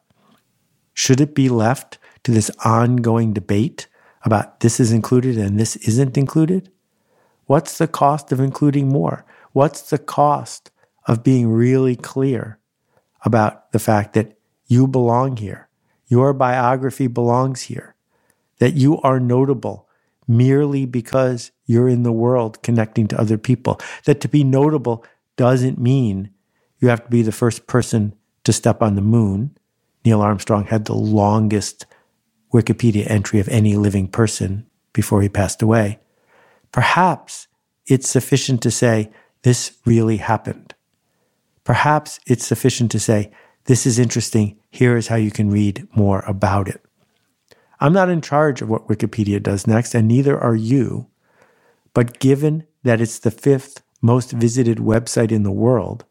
Should 0.93 1.21
it 1.21 1.35
be 1.35 1.49
left 1.49 1.97
to 2.23 2.31
this 2.31 2.51
ongoing 2.65 3.33
debate 3.33 3.87
about 4.23 4.59
this 4.59 4.79
is 4.79 4.91
included 4.91 5.37
and 5.37 5.59
this 5.59 5.75
isn't 5.77 6.17
included? 6.17 6.71
What's 7.45 7.77
the 7.77 7.87
cost 7.87 8.31
of 8.31 8.39
including 8.39 8.89
more? 8.89 9.25
What's 9.53 9.89
the 9.89 9.97
cost 9.97 10.71
of 11.07 11.23
being 11.23 11.47
really 11.47 11.95
clear 11.95 12.59
about 13.23 13.71
the 13.71 13.79
fact 13.79 14.13
that 14.13 14.37
you 14.65 14.87
belong 14.87 15.37
here? 15.37 15.69
Your 16.07 16.33
biography 16.33 17.07
belongs 17.07 17.63
here. 17.63 17.95
That 18.59 18.73
you 18.73 18.99
are 19.01 19.19
notable 19.19 19.86
merely 20.27 20.85
because 20.85 21.51
you're 21.65 21.87
in 21.87 22.03
the 22.03 22.11
world 22.11 22.61
connecting 22.63 23.07
to 23.07 23.19
other 23.19 23.37
people. 23.37 23.79
That 24.05 24.21
to 24.21 24.27
be 24.27 24.43
notable 24.43 25.05
doesn't 25.35 25.79
mean 25.79 26.31
you 26.79 26.89
have 26.89 27.03
to 27.03 27.09
be 27.09 27.21
the 27.21 27.31
first 27.31 27.67
person 27.67 28.13
to 28.43 28.53
step 28.53 28.81
on 28.81 28.95
the 28.95 29.01
moon. 29.01 29.57
Neil 30.05 30.21
Armstrong 30.21 30.65
had 30.65 30.85
the 30.85 30.95
longest 30.95 31.85
Wikipedia 32.53 33.09
entry 33.09 33.39
of 33.39 33.49
any 33.49 33.75
living 33.75 34.07
person 34.07 34.65
before 34.93 35.21
he 35.21 35.29
passed 35.29 35.61
away. 35.61 35.99
Perhaps 36.71 37.47
it's 37.85 38.09
sufficient 38.09 38.61
to 38.63 38.71
say, 38.71 39.11
this 39.43 39.77
really 39.85 40.17
happened. 40.17 40.73
Perhaps 41.63 42.19
it's 42.25 42.45
sufficient 42.45 42.91
to 42.91 42.99
say, 42.99 43.31
this 43.65 43.85
is 43.85 43.99
interesting. 43.99 44.57
Here 44.69 44.95
is 44.95 45.07
how 45.07 45.17
you 45.17 45.31
can 45.31 45.51
read 45.51 45.87
more 45.95 46.21
about 46.21 46.67
it. 46.67 46.81
I'm 47.79 47.93
not 47.93 48.09
in 48.09 48.21
charge 48.21 48.61
of 48.61 48.69
what 48.69 48.87
Wikipedia 48.87 49.41
does 49.41 49.67
next, 49.67 49.93
and 49.93 50.07
neither 50.07 50.39
are 50.39 50.55
you. 50.55 51.07
But 51.93 52.19
given 52.19 52.65
that 52.83 53.01
it's 53.01 53.19
the 53.19 53.31
fifth 53.31 53.83
most 54.01 54.31
visited 54.31 54.77
website 54.77 55.31
in 55.31 55.43
the 55.43 55.51
world, 55.51 56.05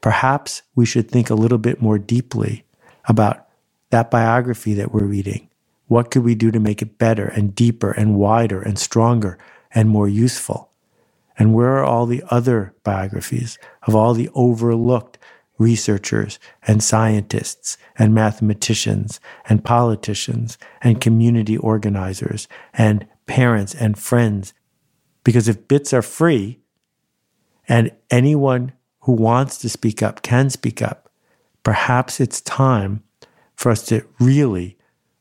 perhaps 0.00 0.62
we 0.74 0.86
should 0.86 1.10
think 1.10 1.30
a 1.30 1.34
little 1.34 1.58
bit 1.58 1.80
more 1.80 1.98
deeply 1.98 2.64
about 3.06 3.46
that 3.90 4.10
biography 4.10 4.74
that 4.74 4.92
we're 4.92 5.04
reading 5.04 5.48
what 5.86 6.10
could 6.10 6.24
we 6.24 6.34
do 6.34 6.50
to 6.50 6.60
make 6.60 6.82
it 6.82 6.98
better 6.98 7.26
and 7.26 7.54
deeper 7.54 7.92
and 7.92 8.16
wider 8.16 8.60
and 8.60 8.78
stronger 8.78 9.38
and 9.72 9.88
more 9.88 10.08
useful? 10.08 10.70
And 11.38 11.52
where 11.52 11.76
are 11.78 11.84
all 11.84 12.06
the 12.06 12.22
other 12.30 12.74
biographies 12.84 13.58
of 13.82 13.94
all 13.94 14.14
the 14.14 14.30
overlooked 14.34 15.18
researchers 15.58 16.38
and 16.66 16.82
scientists 16.82 17.78
and 17.96 18.14
mathematicians 18.14 19.20
and 19.48 19.64
politicians 19.64 20.58
and 20.82 21.00
community 21.00 21.56
organizers 21.56 22.48
and 22.72 23.06
parents 23.26 23.74
and 23.74 23.98
friends? 23.98 24.52
Because 25.22 25.48
if 25.48 25.68
bits 25.68 25.92
are 25.92 26.02
free 26.02 26.60
and 27.68 27.90
anyone 28.10 28.72
who 29.00 29.12
wants 29.12 29.58
to 29.58 29.68
speak 29.68 30.02
up 30.02 30.22
can 30.22 30.50
speak 30.50 30.82
up, 30.82 31.10
perhaps 31.62 32.20
it's 32.20 32.40
time 32.40 33.02
for 33.54 33.70
us 33.70 33.84
to 33.86 34.04
really 34.18 34.76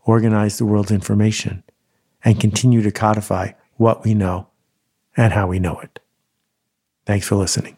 organize 0.05 0.57
the 0.57 0.65
world's 0.65 0.91
information, 0.91 1.63
and 2.25 2.39
continue 2.39 2.81
to 2.81 2.91
codify 2.91 3.51
what 3.75 4.03
we 4.03 4.13
know 4.13 4.47
and 5.15 5.33
how 5.33 5.47
we 5.47 5.59
know 5.59 5.79
it. 5.79 5.99
Thanks 7.05 7.27
for 7.27 7.35
listening. 7.35 7.77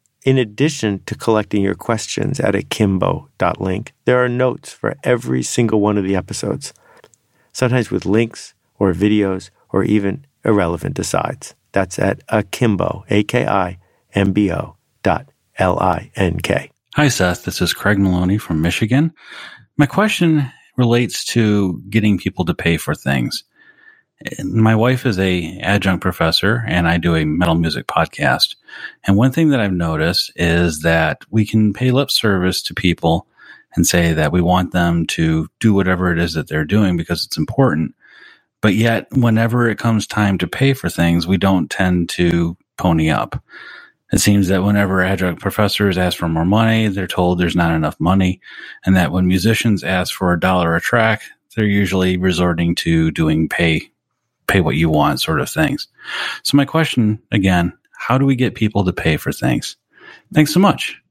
in 0.23 0.37
addition 0.37 1.01
to 1.05 1.15
collecting 1.15 1.61
your 1.63 1.75
questions 1.75 2.39
at 2.39 2.55
akimbo.link, 2.55 3.93
there 4.05 4.23
are 4.23 4.29
notes 4.29 4.71
for 4.71 4.95
every 5.03 5.43
single 5.43 5.81
one 5.81 5.97
of 5.97 6.03
the 6.03 6.15
episodes, 6.15 6.73
sometimes 7.53 7.89
with 7.89 8.05
links 8.05 8.53
or 8.77 8.93
videos 8.93 9.49
or 9.69 9.83
even 9.83 10.25
irrelevant 10.45 10.99
asides. 10.99 11.55
That's 11.71 11.97
at 11.97 12.21
akimbo, 12.29 13.05
A-K-I-M-B-O 13.09 14.75
dot 15.03 15.27
L-I-N-K. 15.57 16.71
Hi, 16.95 17.07
Seth. 17.07 17.45
This 17.45 17.61
is 17.61 17.73
Craig 17.73 17.97
Maloney 17.97 18.37
from 18.37 18.61
Michigan. 18.61 19.13
My 19.77 19.85
question 19.85 20.51
relates 20.77 21.23
to 21.25 21.81
getting 21.89 22.17
people 22.17 22.45
to 22.45 22.53
pay 22.53 22.77
for 22.77 22.93
things 22.93 23.43
my 24.43 24.75
wife 24.75 25.05
is 25.05 25.19
a 25.19 25.59
adjunct 25.59 26.01
professor 26.01 26.63
and 26.67 26.87
I 26.87 26.97
do 26.97 27.15
a 27.15 27.25
metal 27.25 27.55
music 27.55 27.87
podcast. 27.87 28.55
And 29.05 29.17
one 29.17 29.31
thing 29.31 29.49
that 29.49 29.59
I've 29.59 29.73
noticed 29.73 30.31
is 30.35 30.81
that 30.81 31.23
we 31.31 31.45
can 31.45 31.73
pay 31.73 31.91
lip 31.91 32.11
service 32.11 32.61
to 32.63 32.73
people 32.73 33.27
and 33.75 33.87
say 33.87 34.13
that 34.13 34.31
we 34.31 34.41
want 34.41 34.71
them 34.71 35.05
to 35.07 35.47
do 35.59 35.73
whatever 35.73 36.11
it 36.11 36.19
is 36.19 36.33
that 36.33 36.47
they're 36.47 36.65
doing 36.65 36.97
because 36.97 37.25
it's 37.25 37.37
important. 37.37 37.95
But 38.61 38.75
yet, 38.75 39.07
whenever 39.11 39.69
it 39.69 39.79
comes 39.79 40.05
time 40.07 40.37
to 40.39 40.47
pay 40.47 40.73
for 40.73 40.89
things, 40.89 41.27
we 41.27 41.37
don't 41.37 41.69
tend 41.69 42.09
to 42.09 42.57
pony 42.77 43.09
up. 43.09 43.41
It 44.13 44.19
seems 44.19 44.49
that 44.49 44.63
whenever 44.63 45.01
adjunct 45.01 45.41
professors 45.41 45.97
ask 45.97 46.17
for 46.17 46.27
more 46.27 46.45
money, 46.45 46.87
they're 46.89 47.07
told 47.07 47.39
there's 47.39 47.55
not 47.55 47.73
enough 47.73 47.99
money. 47.99 48.41
And 48.85 48.95
that 48.97 49.11
when 49.11 49.27
musicians 49.27 49.83
ask 49.83 50.13
for 50.13 50.33
a 50.33 50.39
dollar 50.39 50.75
a 50.75 50.81
track, 50.81 51.23
they're 51.55 51.65
usually 51.65 52.17
resorting 52.17 52.75
to 52.75 53.11
doing 53.11 53.49
pay 53.49 53.89
pay 54.51 54.61
what 54.61 54.75
you 54.75 54.89
want 54.89 55.21
sort 55.21 55.39
of 55.39 55.49
things. 55.49 55.87
So 56.43 56.57
my 56.57 56.65
question 56.65 57.21
again, 57.31 57.73
how 57.97 58.17
do 58.17 58.25
we 58.25 58.35
get 58.35 58.55
people 58.55 58.83
to 58.83 58.93
pay 58.93 59.17
for 59.17 59.31
things? 59.31 59.77
Thanks 60.33 60.53
so 60.53 60.59
much. 60.59 61.01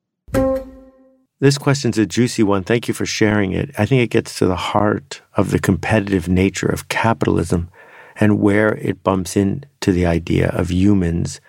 This 1.41 1.57
question's 1.57 1.97
a 1.97 2.05
juicy 2.05 2.43
one. 2.43 2.65
Thank 2.65 2.87
you 2.87 2.93
for 2.93 3.07
sharing 3.07 3.53
it. 3.53 3.71
I 3.79 3.87
think 3.87 4.03
it 4.03 4.11
gets 4.11 4.39
to 4.39 4.47
the 4.47 4.57
heart 4.57 5.23
of 5.39 5.53
the 5.53 5.59
competitive 5.59 6.29
nature 6.29 6.67
of 6.67 6.89
capitalism 6.89 7.71
and 8.17 8.41
where 8.41 8.75
it 8.75 9.03
bumps 9.03 9.37
into 9.37 9.93
the 9.93 10.05
idea 10.05 10.51
of 10.51 10.71
humans 10.71 11.41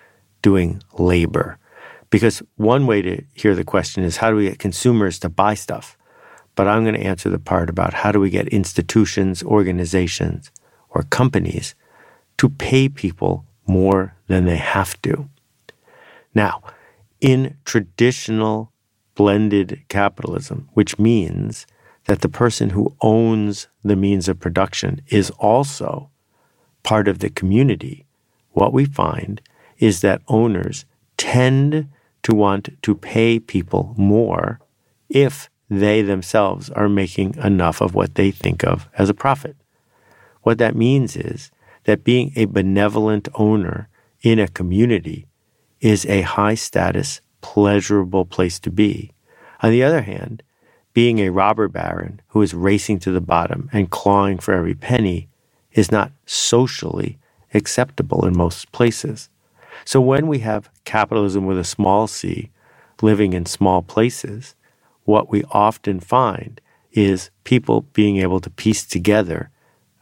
doing 0.42 0.82
labor. 0.98 1.58
Because 2.10 2.42
one 2.56 2.88
way 2.88 3.02
to 3.02 3.22
hear 3.34 3.54
the 3.54 3.66
question 3.66 4.04
is 4.04 4.18
how 4.18 4.30
do 4.30 4.38
we 4.38 4.48
get 4.48 4.60
consumers 4.60 5.20
to 5.20 5.30
buy 5.30 5.56
stuff? 5.56 5.98
But 6.56 6.70
I'm 6.70 6.84
going 6.84 6.96
to 6.96 7.06
answer 7.06 7.30
the 7.30 7.40
part 7.40 7.70
about 7.70 7.94
how 7.94 8.14
do 8.14 8.20
we 8.22 8.30
get 8.30 8.48
institutions, 8.48 9.44
organizations, 9.44 10.52
or 10.90 11.04
companies 11.04 11.76
to 12.42 12.50
pay 12.50 12.90
people 12.90 13.46
more 13.68 14.16
than 14.26 14.46
they 14.46 14.58
have 14.58 15.00
to. 15.04 15.30
Now, 16.34 16.64
in 17.20 17.56
traditional 17.66 18.72
blended 19.14 19.84
capitalism, 19.90 20.68
which 20.74 20.98
means 20.98 21.68
that 22.06 22.22
the 22.22 22.30
person 22.30 22.72
who 22.72 22.96
owns 23.00 23.68
the 23.84 23.96
means 23.96 24.28
of 24.28 24.40
production 24.40 25.04
is 25.10 25.30
also 25.38 26.10
part 26.82 27.08
of 27.08 27.20
the 27.20 27.30
community, 27.30 28.08
what 28.54 28.74
we 28.74 28.86
find 28.86 29.40
is 29.78 30.02
that 30.02 30.24
owners 30.28 30.86
tend 31.18 31.90
to 32.24 32.34
want 32.34 32.70
to 32.82 32.96
pay 32.96 33.38
people 33.38 33.94
more 34.00 34.60
if 35.10 35.48
they 35.70 36.02
themselves 36.02 36.72
are 36.72 36.90
making 36.90 37.36
enough 37.36 37.82
of 37.82 37.94
what 37.94 38.16
they 38.16 38.32
think 38.32 38.64
of 38.64 38.90
as 38.98 39.12
a 39.12 39.14
profit. 39.14 39.56
What 40.42 40.58
that 40.58 40.76
means 40.76 41.16
is 41.16 41.52
that 41.84 42.04
being 42.04 42.32
a 42.36 42.46
benevolent 42.46 43.28
owner 43.36 43.90
in 44.22 44.40
a 44.40 44.48
community 44.48 45.28
is 45.80 46.06
a 46.06 46.22
high 46.22 46.56
status, 46.56 47.22
pleasurable 47.42 48.26
place 48.26 48.60
to 48.60 48.70
be. 48.70 49.12
On 49.62 49.72
the 49.72 49.84
other 49.84 50.02
hand, 50.02 50.44
being 50.94 51.20
a 51.20 51.30
robber 51.30 51.68
baron 51.68 52.22
who 52.30 52.42
is 52.42 52.54
racing 52.54 53.00
to 53.00 53.12
the 53.12 53.22
bottom 53.22 53.70
and 53.72 53.90
clawing 53.90 54.38
for 54.38 54.54
every 54.54 54.76
penny 54.76 55.30
is 55.72 55.92
not 55.92 56.12
socially 56.26 57.18
acceptable 57.54 58.26
in 58.26 58.36
most 58.36 58.72
places. 58.72 59.30
So 59.86 60.02
when 60.02 60.28
we 60.28 60.40
have 60.40 60.70
capitalism 60.84 61.46
with 61.46 61.58
a 61.58 61.64
small 61.64 62.08
c 62.08 62.52
living 63.02 63.34
in 63.34 63.46
small 63.46 63.82
places, 63.82 64.56
what 65.06 65.30
we 65.30 65.44
often 65.52 66.00
find 66.00 66.62
is 66.92 67.32
people 67.44 67.82
being 67.94 68.18
able 68.18 68.40
to 68.42 68.50
piece 68.50 68.86
together 68.86 69.50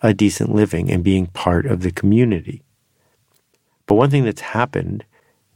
a 0.02 0.14
decent 0.14 0.54
living 0.54 0.92
and 0.92 1.04
being 1.04 1.28
part 1.28 1.66
of 1.66 1.82
the 1.82 1.92
community. 1.92 2.62
But 3.86 3.96
one 3.96 4.10
thing 4.10 4.26
that's 4.26 4.42
happened 4.42 5.04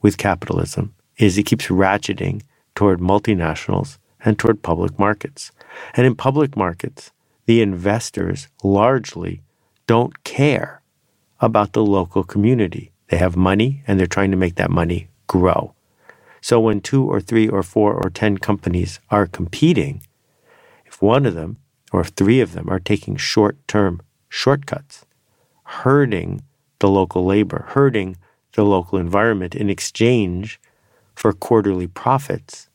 with 0.02 0.18
capitalism 0.18 0.94
is 1.18 1.38
it 1.38 1.44
keeps 1.44 1.68
ratcheting 1.68 2.42
toward 2.76 3.00
multinationals 3.00 3.98
and 4.26 4.38
toward 4.38 4.64
public 4.64 4.98
markets. 4.98 5.52
And 5.96 6.06
in 6.06 6.16
public 6.16 6.58
markets, 6.58 7.12
the 7.46 7.62
investors 7.62 8.48
largely 8.64 9.42
don't 9.86 10.24
care 10.24 10.82
about 11.40 11.74
the 11.74 11.84
local 11.84 12.24
community. 12.24 12.92
They 13.10 13.18
have 13.18 13.36
money 13.36 13.84
and 13.86 14.00
they're 14.00 14.08
trying 14.08 14.32
to 14.32 14.38
make 14.38 14.56
that 14.56 14.72
money 14.72 15.10
grow. 15.28 15.74
So 16.42 16.60
when 16.60 16.82
two 16.82 17.06
or 17.06 17.22
three 17.22 17.48
or 17.48 17.64
four 17.64 17.94
or 17.94 18.10
10 18.10 18.38
companies 18.40 19.00
are 19.10 19.28
competing, 19.28 20.04
if 20.86 21.02
one 21.02 21.26
of 21.26 21.36
them 21.36 21.58
or 21.92 22.02
if 22.02 22.08
three 22.08 22.42
of 22.42 22.54
them 22.54 22.70
are 22.70 22.80
taking 22.80 23.16
short 23.16 23.58
term 23.68 24.02
shortcuts, 24.34 25.06
hurting 25.64 26.42
the 26.80 26.90
local 26.90 27.24
labor, 27.24 27.66
hurting 27.70 28.18
the 28.54 28.64
local 28.64 28.98
environment 28.98 29.54
in 29.54 29.70
exchange 29.70 30.60
for 31.14 31.34
quarterly 31.34 31.86
profits, 31.86 32.68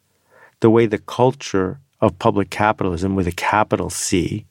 the 0.60 0.70
way 0.70 0.86
the 0.86 0.98
culture 0.98 1.80
of 2.00 2.18
public 2.20 2.48
capitalism 2.48 3.16
with 3.16 3.26
a 3.26 3.32
capital 3.32 3.90
C 3.90 4.46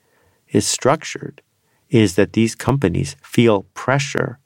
is 0.49 0.67
structured 0.67 1.41
is 1.89 2.15
that 2.15 2.33
these 2.33 2.55
companies 2.55 3.15
feel 3.23 3.63
pressure 3.73 4.37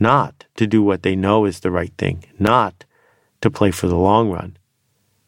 not 0.00 0.44
to 0.56 0.66
do 0.66 0.82
what 0.82 1.04
they 1.04 1.14
know 1.14 1.44
is 1.44 1.60
the 1.60 1.70
right 1.70 1.92
thing, 1.96 2.24
not 2.36 2.84
to 3.40 3.48
play 3.48 3.70
for 3.70 3.86
the 3.86 3.96
long 3.96 4.28
run, 4.28 4.56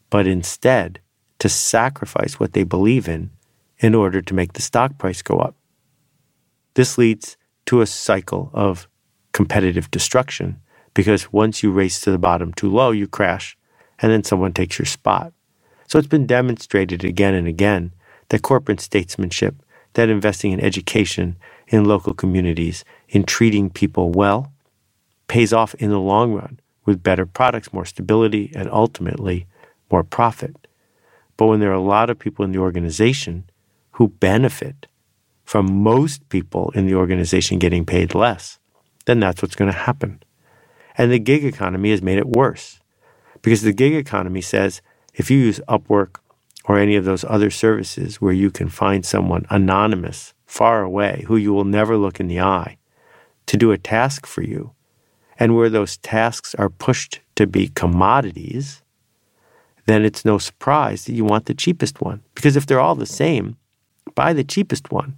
but 0.09 0.27
instead 0.27 0.99
to 1.39 1.47
sacrifice 1.47 2.37
what 2.37 2.51
they 2.51 2.65
believe 2.65 3.07
in 3.07 3.31
in 3.79 3.95
order 3.95 4.21
to 4.21 4.33
make 4.33 4.53
the 4.53 4.61
stock 4.61 4.97
price 4.97 5.21
go 5.21 5.37
up. 5.37 5.55
This 6.75 6.97
leads 6.97 7.37
to 7.65 7.81
a 7.81 7.87
cycle 7.87 8.51
of 8.53 8.87
competitive 9.31 9.89
destruction 9.91 10.61
because 10.93 11.33
once 11.33 11.63
you 11.63 11.71
race 11.71 11.99
to 12.01 12.11
the 12.11 12.17
bottom 12.17 12.53
too 12.53 12.69
low, 12.69 12.91
you 12.91 13.07
crash 13.07 13.57
and 13.99 14.11
then 14.11 14.23
someone 14.23 14.53
takes 14.53 14.77
your 14.77 14.85
spot. 14.85 15.33
So 15.87 15.97
it's 15.97 16.07
been 16.07 16.27
demonstrated 16.27 17.03
again 17.03 17.33
and 17.33 17.47
again 17.47 17.93
that 18.29 18.41
corporate 18.41 18.81
statesmanship, 18.81 19.55
that 19.93 20.09
investing 20.09 20.51
in 20.51 20.59
education, 20.59 21.37
in 21.67 21.85
local 21.85 22.13
communities, 22.13 22.83
in 23.09 23.23
treating 23.23 23.69
people 23.69 24.11
well, 24.11 24.51
pays 25.27 25.53
off 25.53 25.75
in 25.75 25.89
the 25.89 25.99
long 25.99 26.33
run 26.33 26.59
with 26.85 27.03
better 27.03 27.25
products, 27.25 27.73
more 27.73 27.85
stability, 27.85 28.51
and 28.55 28.69
ultimately 28.69 29.47
more 29.91 30.03
profit. 30.03 30.67
But 31.37 31.47
when 31.47 31.59
there 31.59 31.71
are 31.71 31.73
a 31.73 31.81
lot 31.81 32.09
of 32.09 32.19
people 32.19 32.45
in 32.45 32.51
the 32.51 32.59
organization 32.59 33.49
who 33.91 34.09
benefit 34.09 34.87
from 35.45 35.83
most 35.83 36.27
people 36.29 36.71
in 36.71 36.87
the 36.87 36.95
organization 36.95 37.59
getting 37.59 37.85
paid 37.85 38.13
less, 38.13 38.59
then 39.05 39.19
that's 39.19 39.41
what's 39.41 39.55
going 39.55 39.71
to 39.71 39.77
happen. 39.77 40.21
And 40.97 41.11
the 41.11 41.19
gig 41.19 41.45
economy 41.45 41.91
has 41.91 42.01
made 42.01 42.17
it 42.17 42.27
worse 42.27 42.79
because 43.41 43.61
the 43.61 43.73
gig 43.73 43.93
economy 43.93 44.41
says 44.41 44.81
if 45.13 45.29
you 45.29 45.37
use 45.37 45.61
Upwork 45.67 46.17
or 46.65 46.79
any 46.79 46.95
of 46.95 47.05
those 47.05 47.23
other 47.23 47.51
services 47.51 48.19
where 48.19 48.33
you 48.33 48.49
can 48.49 48.69
find 48.69 49.05
someone 49.05 49.45
anonymous, 49.49 50.33
far 50.45 50.81
away, 50.81 51.23
who 51.27 51.37
you 51.37 51.53
will 51.53 51.63
never 51.63 51.95
look 51.95 52.19
in 52.19 52.27
the 52.27 52.41
eye, 52.41 52.77
to 53.45 53.57
do 53.57 53.71
a 53.71 53.77
task 53.77 54.25
for 54.25 54.41
you, 54.41 54.71
and 55.37 55.55
where 55.55 55.69
those 55.69 55.97
tasks 55.97 56.55
are 56.55 56.69
pushed 56.69 57.19
to 57.35 57.45
be 57.45 57.67
commodities, 57.69 58.81
then 59.85 60.03
it's 60.03 60.25
no 60.25 60.37
surprise 60.37 61.05
that 61.05 61.13
you 61.13 61.23
want 61.23 61.45
the 61.45 61.53
cheapest 61.53 62.01
one. 62.01 62.23
Because 62.33 62.55
if 62.55 62.65
they're 62.65 62.79
all 62.79 62.95
the 62.95 63.05
same, 63.05 63.57
buy 64.15 64.33
the 64.33 64.43
cheapest 64.43 64.91
one. 64.91 65.17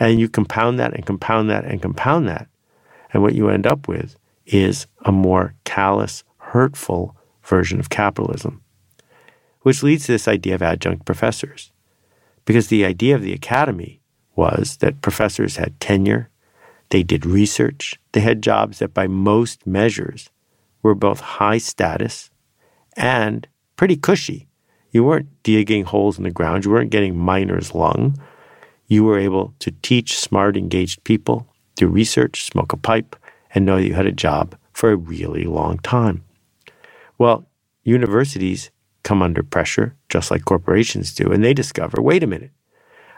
And 0.00 0.18
you 0.18 0.28
compound 0.28 0.80
that 0.80 0.94
and 0.94 1.06
compound 1.06 1.48
that 1.50 1.64
and 1.64 1.80
compound 1.80 2.26
that. 2.26 2.48
And 3.12 3.22
what 3.22 3.34
you 3.34 3.48
end 3.48 3.66
up 3.66 3.86
with 3.86 4.16
is 4.46 4.88
a 5.04 5.12
more 5.12 5.54
callous, 5.64 6.24
hurtful 6.38 7.14
version 7.44 7.78
of 7.78 7.90
capitalism 7.90 8.60
which 9.62 9.82
leads 9.82 10.06
to 10.06 10.12
this 10.12 10.28
idea 10.28 10.54
of 10.54 10.62
adjunct 10.62 11.04
professors. 11.04 11.72
Because 12.44 12.68
the 12.68 12.84
idea 12.84 13.14
of 13.14 13.22
the 13.22 13.32
academy 13.32 14.00
was 14.34 14.78
that 14.78 15.02
professors 15.02 15.56
had 15.56 15.78
tenure, 15.80 16.30
they 16.88 17.02
did 17.02 17.26
research, 17.26 18.00
they 18.12 18.20
had 18.20 18.42
jobs 18.42 18.78
that 18.78 18.94
by 18.94 19.06
most 19.06 19.66
measures 19.66 20.30
were 20.82 20.94
both 20.94 21.20
high 21.20 21.58
status 21.58 22.30
and 22.96 23.46
pretty 23.76 23.96
cushy. 23.96 24.48
You 24.90 25.04
weren't 25.04 25.28
digging 25.42 25.84
holes 25.84 26.18
in 26.18 26.24
the 26.24 26.30
ground, 26.30 26.64
you 26.64 26.70
weren't 26.70 26.90
getting 26.90 27.16
miner's 27.16 27.74
lung. 27.74 28.18
You 28.90 29.04
were 29.04 29.20
able 29.20 29.54
to 29.60 29.70
teach 29.82 30.18
smart, 30.18 30.56
engaged 30.56 31.04
people, 31.04 31.46
do 31.76 31.86
research, 31.86 32.42
smoke 32.42 32.72
a 32.72 32.76
pipe, 32.76 33.14
and 33.54 33.64
know 33.64 33.76
you 33.76 33.94
had 33.94 34.06
a 34.06 34.12
job 34.12 34.56
for 34.72 34.90
a 34.90 34.96
really 34.96 35.44
long 35.44 35.78
time. 35.78 36.24
Well, 37.16 37.46
universities 37.84 38.72
come 39.04 39.22
under 39.22 39.44
pressure, 39.44 39.94
just 40.08 40.32
like 40.32 40.44
corporations 40.44 41.14
do, 41.14 41.30
and 41.30 41.44
they 41.44 41.54
discover 41.54 42.02
wait 42.02 42.24
a 42.24 42.26
minute, 42.26 42.50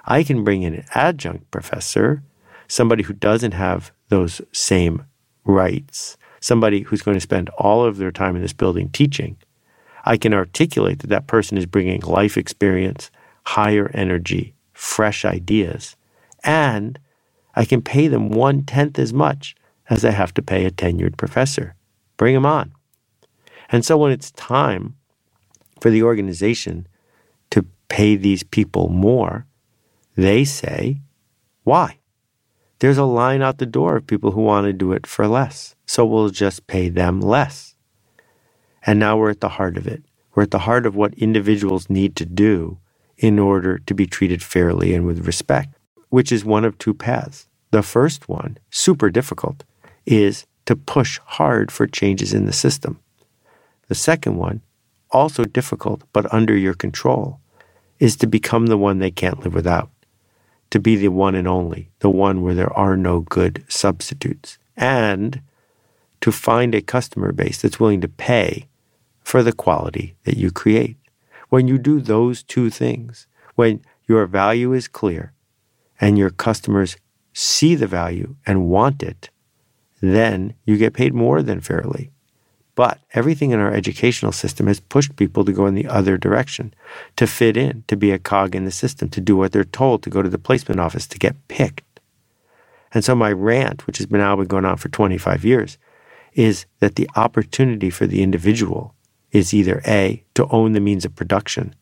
I 0.04 0.24
can 0.24 0.44
bring 0.44 0.62
in 0.62 0.74
an 0.74 0.84
adjunct 0.94 1.50
professor, 1.50 2.22
somebody 2.68 3.02
who 3.04 3.14
doesn't 3.14 3.52
have 3.52 3.92
those 4.10 4.42
same 4.52 5.06
rights, 5.46 6.18
somebody 6.38 6.82
who's 6.82 7.00
going 7.00 7.16
to 7.16 7.20
spend 7.20 7.48
all 7.56 7.82
of 7.82 7.96
their 7.96 8.12
time 8.12 8.36
in 8.36 8.42
this 8.42 8.52
building 8.52 8.90
teaching. 8.90 9.38
I 10.04 10.18
can 10.18 10.34
articulate 10.34 10.98
that 10.98 11.06
that 11.06 11.28
person 11.28 11.56
is 11.56 11.64
bringing 11.64 12.02
life 12.02 12.36
experience, 12.36 13.10
higher 13.46 13.90
energy, 13.94 14.54
fresh 14.82 15.24
ideas, 15.24 15.96
and 16.42 16.98
I 17.54 17.64
can 17.64 17.82
pay 17.82 18.08
them 18.08 18.30
one 18.30 18.64
tenth 18.64 18.98
as 18.98 19.12
much 19.12 19.54
as 19.88 20.04
I 20.04 20.10
have 20.10 20.34
to 20.34 20.42
pay 20.42 20.66
a 20.66 20.70
tenured 20.70 21.16
professor. 21.16 21.76
Bring 22.16 22.34
them 22.34 22.44
on. 22.44 22.72
And 23.70 23.84
so 23.84 23.96
when 23.96 24.10
it's 24.10 24.32
time 24.32 24.96
for 25.80 25.90
the 25.90 26.02
organization 26.02 26.88
to 27.50 27.64
pay 27.88 28.16
these 28.16 28.42
people 28.42 28.88
more, 28.88 29.46
they 30.16 30.44
say, 30.44 31.00
why? 31.62 31.98
There's 32.80 32.98
a 32.98 33.04
line 33.04 33.40
out 33.40 33.58
the 33.58 33.66
door 33.66 33.96
of 33.96 34.06
people 34.06 34.32
who 34.32 34.42
want 34.42 34.66
to 34.66 34.72
do 34.72 34.92
it 34.92 35.06
for 35.06 35.28
less. 35.28 35.76
So 35.86 36.04
we'll 36.04 36.30
just 36.30 36.66
pay 36.66 36.88
them 36.88 37.20
less. 37.20 37.76
And 38.84 38.98
now 38.98 39.16
we're 39.16 39.30
at 39.30 39.40
the 39.40 39.48
heart 39.48 39.76
of 39.76 39.86
it. 39.86 40.02
We're 40.34 40.42
at 40.42 40.50
the 40.50 40.66
heart 40.66 40.86
of 40.86 40.96
what 40.96 41.14
individuals 41.14 41.88
need 41.88 42.16
to 42.16 42.26
do 42.26 42.78
in 43.16 43.38
order 43.38 43.78
to 43.78 43.94
be 43.94 44.06
treated 44.06 44.42
fairly 44.42 44.94
and 44.94 45.06
with 45.06 45.26
respect, 45.26 45.74
which 46.08 46.32
is 46.32 46.44
one 46.44 46.64
of 46.64 46.78
two 46.78 46.94
paths. 46.94 47.46
The 47.70 47.82
first 47.82 48.28
one, 48.28 48.58
super 48.70 49.10
difficult, 49.10 49.64
is 50.04 50.46
to 50.66 50.76
push 50.76 51.18
hard 51.24 51.70
for 51.70 51.86
changes 51.86 52.34
in 52.34 52.46
the 52.46 52.52
system. 52.52 53.00
The 53.88 53.94
second 53.94 54.36
one 54.36 54.62
also 55.12 55.44
difficult 55.44 56.02
but 56.12 56.32
under 56.32 56.56
your 56.56 56.74
control, 56.74 57.38
is 58.00 58.16
to 58.16 58.26
become 58.26 58.66
the 58.66 58.78
one 58.78 58.98
they 58.98 59.10
can't 59.10 59.44
live 59.44 59.54
without, 59.54 59.90
to 60.70 60.80
be 60.80 60.96
the 60.96 61.08
one 61.08 61.34
and 61.34 61.46
only, 61.46 61.90
the 62.00 62.10
one 62.10 62.42
where 62.42 62.54
there 62.54 62.72
are 62.72 62.96
no 62.96 63.20
good 63.20 63.64
substitutes, 63.68 64.58
and 64.76 65.40
to 66.20 66.32
find 66.32 66.74
a 66.74 66.82
customer 66.82 67.32
base 67.32 67.60
that's 67.60 67.78
willing 67.78 68.00
to 68.00 68.08
pay 68.08 68.66
for 69.22 69.42
the 69.42 69.52
quality 69.52 70.16
that 70.24 70.36
you 70.36 70.50
create. 70.50 70.96
When 71.52 71.68
you 71.68 71.76
do 71.76 72.00
those 72.00 72.42
two 72.42 72.70
things, 72.70 73.26
when 73.56 73.84
your 74.08 74.24
value 74.24 74.72
is 74.72 74.88
clear 74.88 75.34
and 76.00 76.16
your 76.16 76.30
customers 76.30 76.96
see 77.34 77.74
the 77.74 77.86
value 77.86 78.36
and 78.46 78.70
want 78.70 79.02
it, 79.02 79.28
then 80.00 80.54
you 80.64 80.78
get 80.78 80.94
paid 80.94 81.12
more 81.12 81.42
than 81.42 81.60
fairly. 81.60 82.10
But 82.74 83.00
everything 83.12 83.50
in 83.50 83.60
our 83.60 83.70
educational 83.70 84.32
system 84.32 84.66
has 84.66 84.80
pushed 84.80 85.16
people 85.16 85.44
to 85.44 85.52
go 85.52 85.66
in 85.66 85.74
the 85.74 85.88
other 85.88 86.16
direction, 86.16 86.72
to 87.16 87.26
fit 87.26 87.58
in, 87.58 87.84
to 87.86 87.98
be 87.98 88.12
a 88.12 88.18
cog 88.18 88.56
in 88.56 88.64
the 88.64 88.70
system, 88.70 89.10
to 89.10 89.20
do 89.20 89.36
what 89.36 89.52
they're 89.52 89.62
told, 89.62 90.02
to 90.04 90.08
go 90.08 90.22
to 90.22 90.30
the 90.30 90.38
placement 90.38 90.80
office, 90.80 91.06
to 91.06 91.18
get 91.18 91.48
picked. 91.48 92.00
And 92.94 93.04
so 93.04 93.14
my 93.14 93.30
rant, 93.30 93.86
which 93.86 93.98
has 93.98 94.06
been 94.06 94.20
now 94.20 94.36
been 94.36 94.46
going 94.46 94.64
on 94.64 94.78
for 94.78 94.88
25 94.88 95.44
years, 95.44 95.76
is 96.32 96.64
that 96.80 96.94
the 96.94 97.10
opportunity 97.14 97.90
for 97.90 98.06
the 98.06 98.22
individual 98.22 98.94
is 99.32 99.52
either 99.52 99.82
A, 99.86 100.24
to 100.34 100.46
own 100.48 100.72
the 100.72 100.80
means 100.80 101.04
of 101.04 101.16
production, 101.16 101.74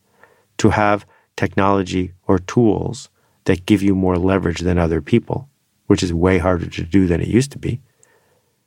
to 0.58 0.70
have 0.70 1.04
technology 1.36 2.12
or 2.26 2.38
tools 2.38 3.10
that 3.44 3.66
give 3.66 3.82
you 3.82 3.94
more 3.94 4.16
leverage 4.16 4.60
than 4.60 4.78
other 4.78 5.02
people, 5.02 5.48
which 5.86 6.02
is 6.02 6.14
way 6.14 6.38
harder 6.38 6.66
to 6.66 6.84
do 6.84 7.06
than 7.06 7.20
it 7.20 7.28
used 7.28 7.52
to 7.52 7.58
be, 7.58 7.80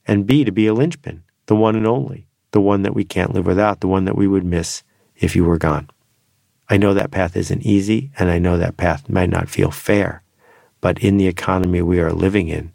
and 0.06 0.28
B, 0.28 0.44
to 0.44 0.52
be 0.52 0.68
a 0.68 0.74
linchpin 0.74 1.24
the 1.46 1.56
one 1.56 1.76
and 1.76 1.86
only, 1.86 2.28
the 2.52 2.62
one 2.62 2.84
that 2.84 2.96
we 2.96 3.04
can't 3.04 3.34
live 3.34 3.46
without, 3.46 3.82
the 3.82 3.88
one 3.88 4.06
that 4.06 4.16
we 4.16 4.28
would 4.28 4.46
miss 4.46 4.84
if 5.16 5.36
you 5.36 5.44
were 5.44 5.58
gone. 5.58 5.90
I 6.70 6.78
know 6.78 6.94
that 6.94 7.12
path 7.12 7.36
isn't 7.36 7.64
easy, 7.64 8.12
and 8.18 8.30
I 8.30 8.40
know 8.40 8.58
that 8.58 8.78
path 8.78 9.10
might 9.10 9.30
not 9.30 9.50
feel 9.50 9.72
fair, 9.72 10.24
but 10.80 11.00
in 11.00 11.18
the 11.18 11.28
economy 11.28 11.82
we 11.82 12.00
are 12.00 12.14
living 12.14 12.48
in, 12.48 12.74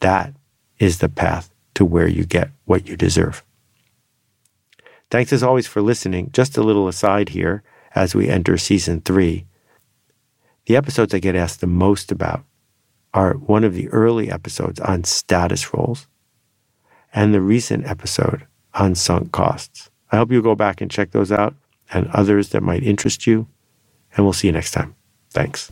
that 0.00 0.34
is 0.78 0.98
the 0.98 1.08
path 1.08 1.50
to 1.74 1.84
where 1.84 2.08
you 2.08 2.24
get 2.24 2.50
what 2.64 2.88
you 2.88 2.96
deserve. 2.96 3.44
Thanks 5.14 5.32
as 5.32 5.44
always 5.44 5.68
for 5.68 5.80
listening. 5.80 6.30
Just 6.32 6.58
a 6.58 6.62
little 6.64 6.88
aside 6.88 7.28
here 7.28 7.62
as 7.94 8.16
we 8.16 8.28
enter 8.28 8.58
season 8.58 9.00
three. 9.00 9.46
The 10.66 10.74
episodes 10.74 11.14
I 11.14 11.20
get 11.20 11.36
asked 11.36 11.60
the 11.60 11.68
most 11.68 12.10
about 12.10 12.42
are 13.12 13.34
one 13.34 13.62
of 13.62 13.74
the 13.74 13.88
early 13.90 14.28
episodes 14.28 14.80
on 14.80 15.04
status 15.04 15.72
roles 15.72 16.08
and 17.12 17.32
the 17.32 17.40
recent 17.40 17.86
episode 17.86 18.44
on 18.74 18.96
sunk 18.96 19.30
costs. 19.30 19.88
I 20.10 20.16
hope 20.16 20.32
you 20.32 20.42
go 20.42 20.56
back 20.56 20.80
and 20.80 20.90
check 20.90 21.12
those 21.12 21.30
out 21.30 21.54
and 21.92 22.08
others 22.08 22.48
that 22.48 22.64
might 22.64 22.82
interest 22.82 23.24
you. 23.24 23.46
And 24.16 24.26
we'll 24.26 24.32
see 24.32 24.48
you 24.48 24.52
next 24.52 24.72
time. 24.72 24.96
Thanks. 25.30 25.70